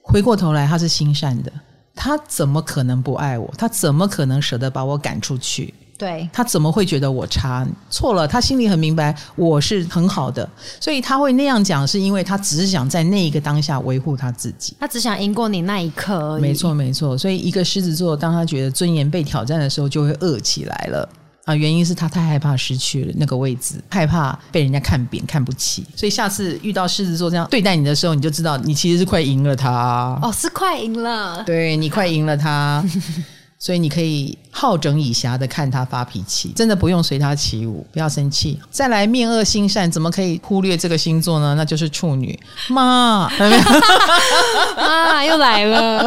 [0.00, 1.52] 回过头来，他是心善的，
[1.94, 3.52] 他怎么可能不爱我？
[3.58, 5.74] 他怎么可能舍得把我赶出去？
[5.98, 7.66] 对，他怎么会觉得我差？
[7.88, 16.42] 错了，他心里很明白我是很好的，所以他会那样讲，是因为他只是想在那一个当下维护他自己，他只想赢过你那一刻而已。
[16.42, 17.16] 没错，没错。
[17.16, 21.08] 所以一个狮子座，当他觉得尊严被挑战的时候，就会饿起来了
[21.46, 21.54] 啊！
[21.54, 25.86] 原因是他太害怕失去了那个位置，害怕被人家看扁、看不起。
[25.96, 30.18] 所以下次遇到狮子座这样对待你的时候，你就知道你其实是快赢了他。
[30.20, 32.84] 哦，是快赢了，对，你快赢了他。
[33.58, 38.60] 所以你可以好整以暇的看他发脾气，真的不用随他起舞，不要生气。
[38.70, 41.54] 再来面恶心善，怎么可以忽略这个星座呢？
[41.56, 42.38] 那就是处女。
[42.68, 43.30] 妈，
[44.76, 46.06] 妈 又来了。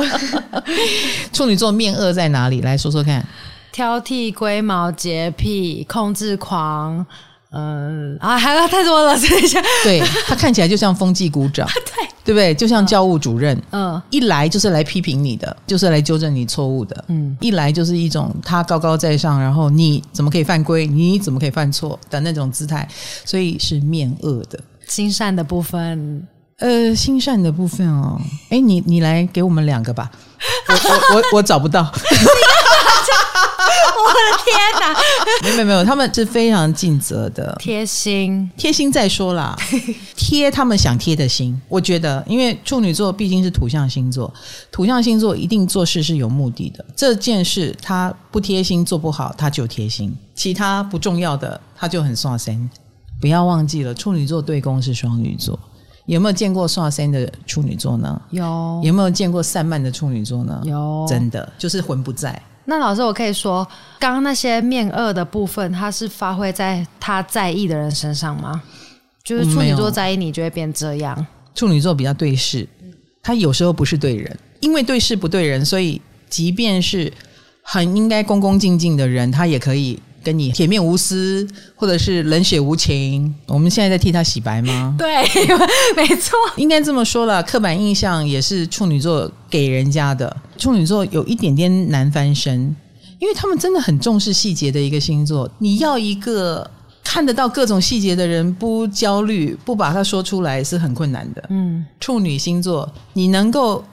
[1.33, 2.61] 处女座面恶在哪里？
[2.61, 3.25] 来说说看。
[3.71, 7.05] 挑剔、龟毛、洁癖、控制狂。
[7.51, 9.59] 嗯啊，还有太多了， 等一下。
[9.83, 12.53] 对，他看起来就像风纪股长， 对对不对？
[12.53, 20.85] 就像教务主任，嗯，一来就是来批评你的，就是来纠正你错误的，嗯，一来就是一种他高高在上，然后你怎么可以犯规？
[20.85, 22.87] 你怎么可以犯错的那种姿态，
[23.25, 24.59] 所以是面恶的。
[24.87, 26.27] 心善的部分，
[26.59, 30.11] 呃，心善的部分哦，哎，你你来给我们两个吧，
[30.67, 31.81] 我我我，我找不到。
[34.01, 34.99] 我的天哪！
[35.43, 39.55] 没有没有没有，他们是非常尽责的，贴心贴心再说啦，
[40.15, 41.59] 贴他们想贴的心。
[41.67, 44.33] 我觉得，因为处女座毕竟是土象星座，
[44.71, 46.83] 土象星座一定做事是有目的的。
[46.95, 52.69] 这件事他不贴心做不好，他就贴心；其他不重要的，他就很刷身。
[53.21, 55.59] 不要忘记了，处女座对宫是双鱼座。
[56.09, 58.19] 有没有见过刷身的处女座呢？
[58.31, 58.81] 有。
[58.83, 60.59] 有没有见过散漫的处女座呢？
[60.65, 61.05] 有。
[61.07, 62.41] 真的就是魂不在。
[62.65, 63.67] 那老师，我可以说，
[63.99, 68.59] 刚刚那些面恶的部分，它是发挥在他在意的人身上吗？
[69.23, 71.27] 就是处女座在意你，就会变这样。
[71.53, 72.67] 处女座比较对事，
[73.21, 77.13] 他有时候不是对人，因为对事不对人，所以即便是
[77.61, 79.99] 很应该恭恭敬敬的人，他也可以。
[80.23, 84.95] 跟你铁面无私，或者是冷血无情，我们现在在替他洗白吗？
[84.99, 85.23] 对，
[85.95, 87.41] 没错，应该这么说了。
[87.43, 92.75] 刻板印象也是处女座给人家的，处女座有一点点难翻身，
[93.19, 95.49] 因为他们真的很重视细节的一个星座。
[95.59, 96.69] 你要一个
[97.03, 101.43] 看得到各种细节的人，不焦虑，不把它说出来是很困难的。
[101.49, 103.83] 嗯，处女星座，你能够。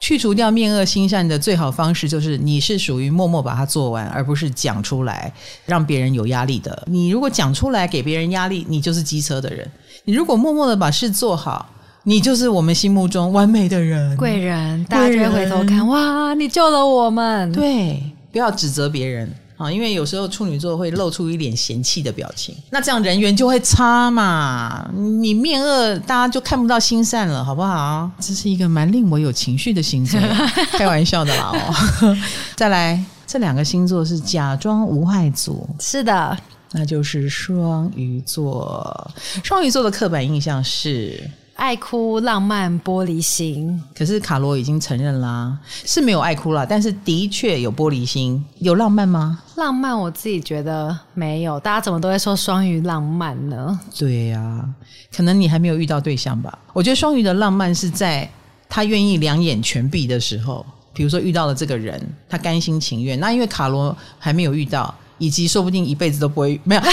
[0.00, 5.32] 去除掉面恶心善的最好方式，就是你是属于默默把它做完，而不是讲出来
[5.66, 6.84] 让别人有压力的。
[6.86, 9.66] 你如果讲出来给别人压力，你就是机车的人；
[10.04, 11.68] 你如果默默的把事做好，
[12.04, 14.84] 你就是我们心目中完美的人，贵人。
[14.84, 17.52] 大家就会回头看，哇，你救了我们。
[17.52, 19.30] 对，不要指责别人。
[19.58, 24.88] 啊，因为有时候处女座会露出一点嫌弃的表情，那这样人缘就会差嘛。
[24.94, 28.08] 你面恶，大家就看不到心善了，好不好？
[28.20, 30.20] 这是一个蛮令我有情绪的星座，
[30.78, 32.16] 开玩笑的啦哦。
[32.54, 36.38] 再来，这两个星座是假装无害组，是的，
[36.70, 39.10] 那就是双鱼座。
[39.42, 41.28] 双鱼座的刻板印象是。
[41.58, 49.42] 爱哭、浪漫、玻璃心，可是卡罗已经承认啦，是没有爱哭啦，但是的确有玻璃心，有浪漫吗？
[49.56, 53.78] 浪漫我自己觉得没有，大家怎么都会说双鱼浪漫呢？
[53.98, 54.68] 对呀、啊，
[55.12, 56.56] 可能你还没有遇到对象吧。
[56.72, 58.30] 我觉得双鱼的浪漫是在
[58.68, 63.18] 他愿意两眼全闭的时候，比如说遇到了这个人，他甘心情愿。
[63.18, 66.80] 那因为卡罗还没有遇到，以及说不定一辈子都不会没有。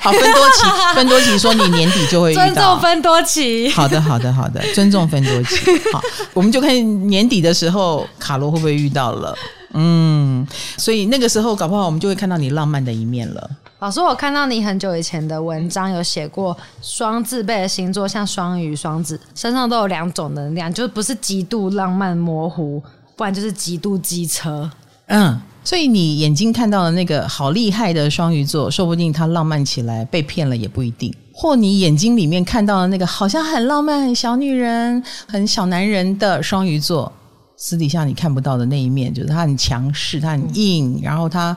[0.00, 3.68] 好，分多期，分多期说你年底就会遇到，尊重分多期。
[3.70, 5.56] 好的，好的，好的，尊重分多期。
[5.92, 6.00] 好，
[6.34, 9.34] 我们就看年底的时候，卡罗会不会遇到了？
[9.74, 10.46] 嗯，
[10.76, 13.50] 所以那个时候搞不好我们就会看到你浪漫的一面了。
[13.78, 22.80] 老师，我看到你很久以前的文章有写过，双字辈的星座像双鱼、双子，身上都有两种能量，就是不是极度浪漫模糊，
[23.16, 24.70] 不然就是极度机车。
[25.06, 25.40] 嗯。
[25.64, 37.12] 所以你眼睛看到的那个好厉害的双鱼座，说不定他浪漫起来被骗了也不一定；或你眼睛里面看到的那个好像很浪漫、很小女人、很小男人的双鱼座，
[37.56, 41.56] 私底下你看不到的那一面，就是他很强势，他很硬，然后他。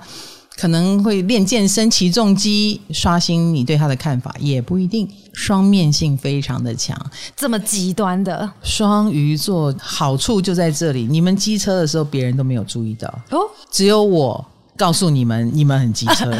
[0.57, 5.05] 可能会练健身、骑重机，刷新你对他的看法，也不一定。
[5.35, 6.97] 双面性非常的强，
[7.35, 8.49] 这么极端的。
[8.63, 11.05] 双鱼座，好处就在这里。
[11.05, 13.07] 你们机车的时候，别人都没有注意到。
[13.29, 14.43] 哦，只有我
[14.77, 16.25] 告诉你们，你们很机车。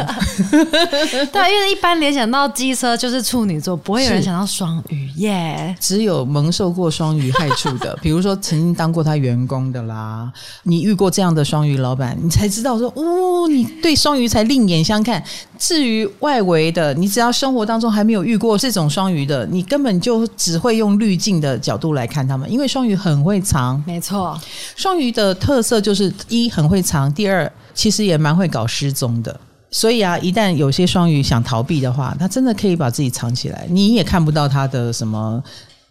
[1.31, 10.31] 对，因为一般联想到机车就是处女座，不会有人想到双鱼耶，只有蒙受过双鱼害处的， 比如说曾经当过他员工的啦，
[10.63, 15.23] 你遇过这样的双鱼老板，你才知道说，哦，你对双鱼才另眼相看。
[15.57, 23.81] 至于外围的，你只要生活当中还没有遇过这种双鱼的，你根本就只会用滤镜的角度来看他们，因为双鱼很会藏。
[23.87, 24.37] 没错，
[24.75, 29.39] 双鱼的特色就是一很会藏，第二其实也蛮会搞失踪的。
[29.75, 35.43] 所以啊，一旦有些双鱼想逃避的话，他真的可以把自己藏起来，你也看不到他的什么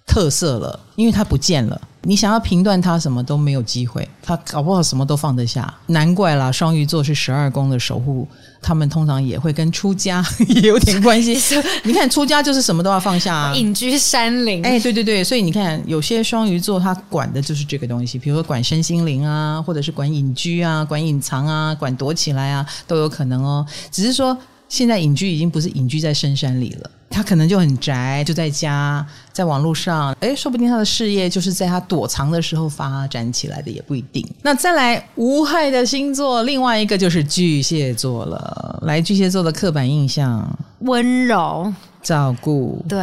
[0.07, 1.79] 特色了，因为他不见了。
[2.05, 5.73] 你想要评断他什么都没有机会，他搞不好什么都放得下。
[5.87, 8.29] 难怪啦，双鱼座是十二宫的守护，
[8.61, 11.37] 他们通常也会跟出家 也有点关系。
[11.85, 14.65] 你看出家就是什么都要放下，啊，隐居山林。
[14.65, 23.67] 哎，对对对，所以你看有些双鱼座他管的就是这个东西，比如说管身心灵啊，或者是管隐居啊，管隐藏啊，管躲起来啊，都有可能哦。
[23.91, 24.37] 只是说
[24.69, 26.91] 现在隐居已经不是隐居在深山里了。
[27.11, 34.27] 他可能就很宅，就在家，在网络上，诶，说不定他的事业就是在他躲藏的时候发展起来的，也不一定。
[34.43, 38.81] 那再来无害的星座，另外一个就是巨蟹座了。
[38.83, 41.73] 来，巨蟹座的刻板印象，温柔。
[42.03, 43.01] 照顾对，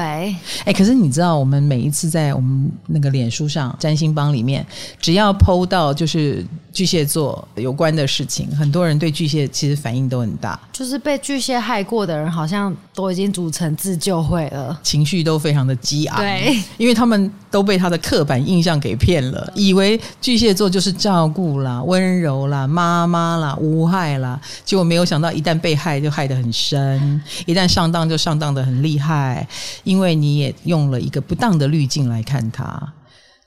[0.63, 4.63] 哎，可是你知道，我们每一次在我们那个脸书上占星帮里面，
[4.99, 10.59] 只要 PO 到就是巨蟹座有关的事情，很多人对巨蟹其实反应都很大。
[10.71, 16.17] 就是被巨蟹害过的人，好像都已经组成自救会了，情绪都非常的激昂。
[16.17, 29.47] 对，因为他们都被他的刻板印象给骗了，以为巨蟹座就是照顾啦、温柔啦、妈妈啦、无害啦，结果没有想到，一旦被害就害得很深，一旦上当就上当的很厉害。
[29.83, 32.93] 因为你也用了一个不当的滤镜来看他。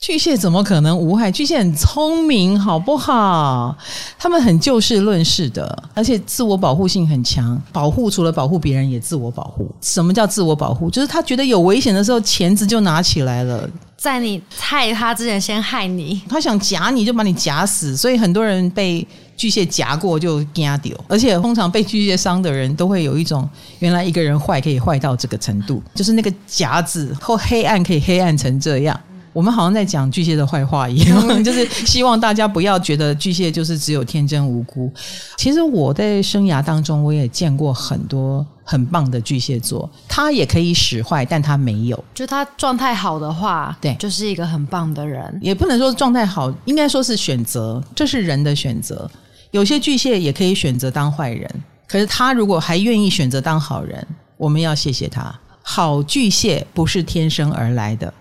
[0.07, 1.33] 巨蟹怎么可能无害？
[1.33, 3.75] 巨蟹很聪明，好不好？
[4.19, 7.59] 他们很就事论事的，而且自我保护性很强。
[7.73, 9.67] 保护除了保护别人，也自我保护。
[9.81, 10.91] 什么叫自我保护？
[10.91, 16.21] 就是他觉得有危险的时候，钳子就拿起来了，在你害他之前先害你。
[16.29, 19.07] 他想夹你就把你夹死，所以很多人被
[19.39, 20.95] 巨蟹夹过就惊掉。
[21.09, 23.49] 而且通常被巨蟹伤的人都会有一种，
[23.79, 29.01] 原来一个人坏可以坏到这个程度，就是那个夹子或黑暗可以黑暗成这样。
[29.35, 34.91] 我们好像在讲巨蟹的坏话一样， 就是希望大家不要觉得巨蟹就是只有天真无辜。
[35.37, 42.05] 其实我在生涯当中，我也见过很多很棒的巨蟹座，他也可以使坏，但他没有。
[42.15, 45.39] 就他状态好的话，对，就是一个很棒的人。
[45.43, 49.11] 也不能说状态好，应该说是选择，这是人的选择。
[49.51, 51.51] 有些巨蟹也可以选择当坏人，
[51.89, 54.07] 可是他如果还愿意选择当好人，
[54.37, 55.35] 我们要谢谢他。
[55.63, 58.13] 好巨蟹不是天生而来的。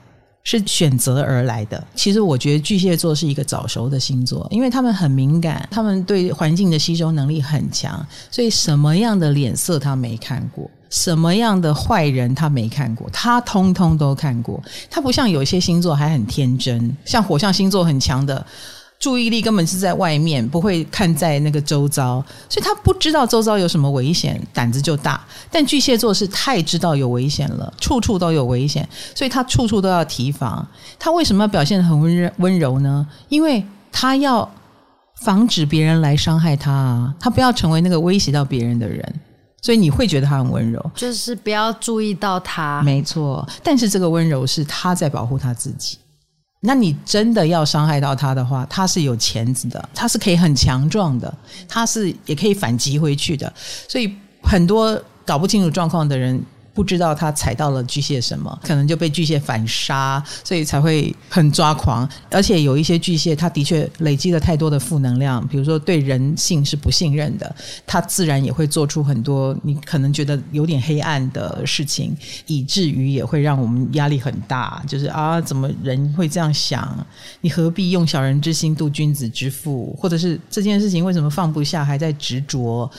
[0.43, 1.81] 是选择而来的。
[1.95, 14.61] 其实我觉得巨蟹座是一个早熟的星座，因为他们很敏感，他们对环境的吸收能力很强，所以什么样的脸色他没看过，什么样的坏人他没看过，他通通都看过。
[14.89, 18.45] 他不像有些星座还很天真，像火象星座很强的。
[19.03, 25.21] 注意力根本是在外面，不会看在那个周遭，所以他不知道周遭有什么危险，胆子就大。
[25.51, 30.65] 但巨蟹座是太知道有危险了，处处都有危险，所以他处处都要提防。
[30.97, 33.05] 他为什么要表现得很温温柔呢？
[33.27, 34.49] 因为他要
[35.25, 39.03] 防止别人来伤害他啊，他不要成为那个威胁到别人的人。
[39.61, 42.81] 所以你会觉得他很温柔，就是不要注意到他。
[42.83, 45.97] 没错，但是这个温柔是他在保护他自己。
[46.65, 51.33] 那你真的要伤害到他的话，他是有钳子的，他是可以很强壮的，
[51.67, 53.51] 他是也可以反击回去的，
[53.87, 56.41] 所以很多搞不清楚状况的人。
[56.73, 62.09] 不知道他踩到了巨蟹什么，可能就被巨蟹反杀，所以才会很抓狂。
[62.31, 67.55] 而且有一些巨蟹，他的确累积了太多的负能量，比如说对人性是不信任的，
[67.85, 72.17] 他自然也会做出很多你可能觉得有点黑暗的事情，
[72.47, 74.81] 以至于也会让我们压力很大。
[74.87, 77.05] 就是啊，怎么人会这样想？
[77.41, 79.95] 你何必用小人之心度君子之腹？
[79.99, 82.89] 或者是这件事情为什么放不下，还在执着？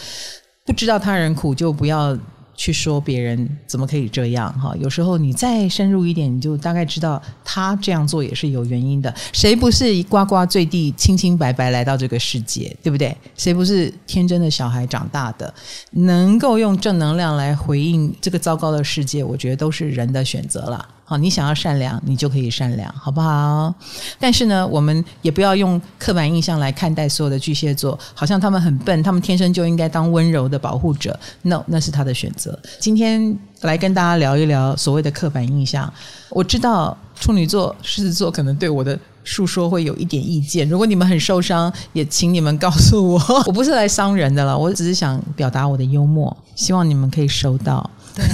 [0.65, 2.17] 不知道他人苦就不要。
[2.57, 4.75] 去说别人怎么可以这样哈？
[4.79, 9.13] 有时候你再深入一点，你就大概知道他这样做也是有原因的。
[9.33, 13.17] 谁不是呱呱坠地、清清白白来到这个世界，对不对？
[13.37, 15.53] 谁不是天真的小孩长大的？
[15.91, 20.89] 能够用正能量来回应这个糟糕的世界，我觉得都是人的选择了。
[21.07, 23.75] 好，你想要善良，你就可以善良，好不好？
[24.19, 31.19] 但是呢，我们也不要用刻板印象来看待所有的巨蟹座，好像他们很笨，他们天生就应该当温柔的保护者。
[31.43, 32.59] No，那是他的选择。
[32.81, 35.93] 今天来跟大家聊一聊所谓的刻板印象。
[36.31, 43.21] 我知道处女座、狮子座可能对我的述说会有一点意见，如果你们很受伤，也请你们告诉我。
[43.47, 47.89] 我不是来伤人的了，我只是想表达我的幽默，希望你们可以收到。
[48.15, 48.25] 对，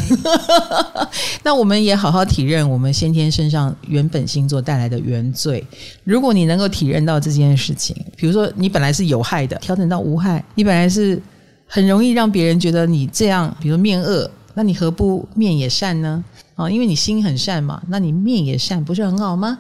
[1.43, 5.65] 那我们也好好体认我们先天身上原本星座带来的原罪。
[6.05, 11.21] 如果你能够体认到这件事情，比如说你本来是有害的，调整到无害；你本来是
[11.67, 16.23] 很容易让别人觉得你这样，比如面恶，那你何不面也善呢？
[16.57, 19.59] 啊、哦，因为你心很善嘛，那你面也善，不是很好吗？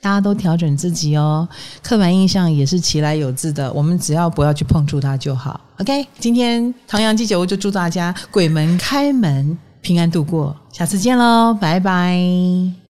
[0.00, 1.46] 大家都调整自己哦，
[1.82, 5.60] 刻板印象也是其来有自的，我们只要不要去碰触它就好。
[5.78, 12.80] OK，今天唐阳鸡酒屋就祝大家鬼门开门，平安度过，下次见喽，拜拜。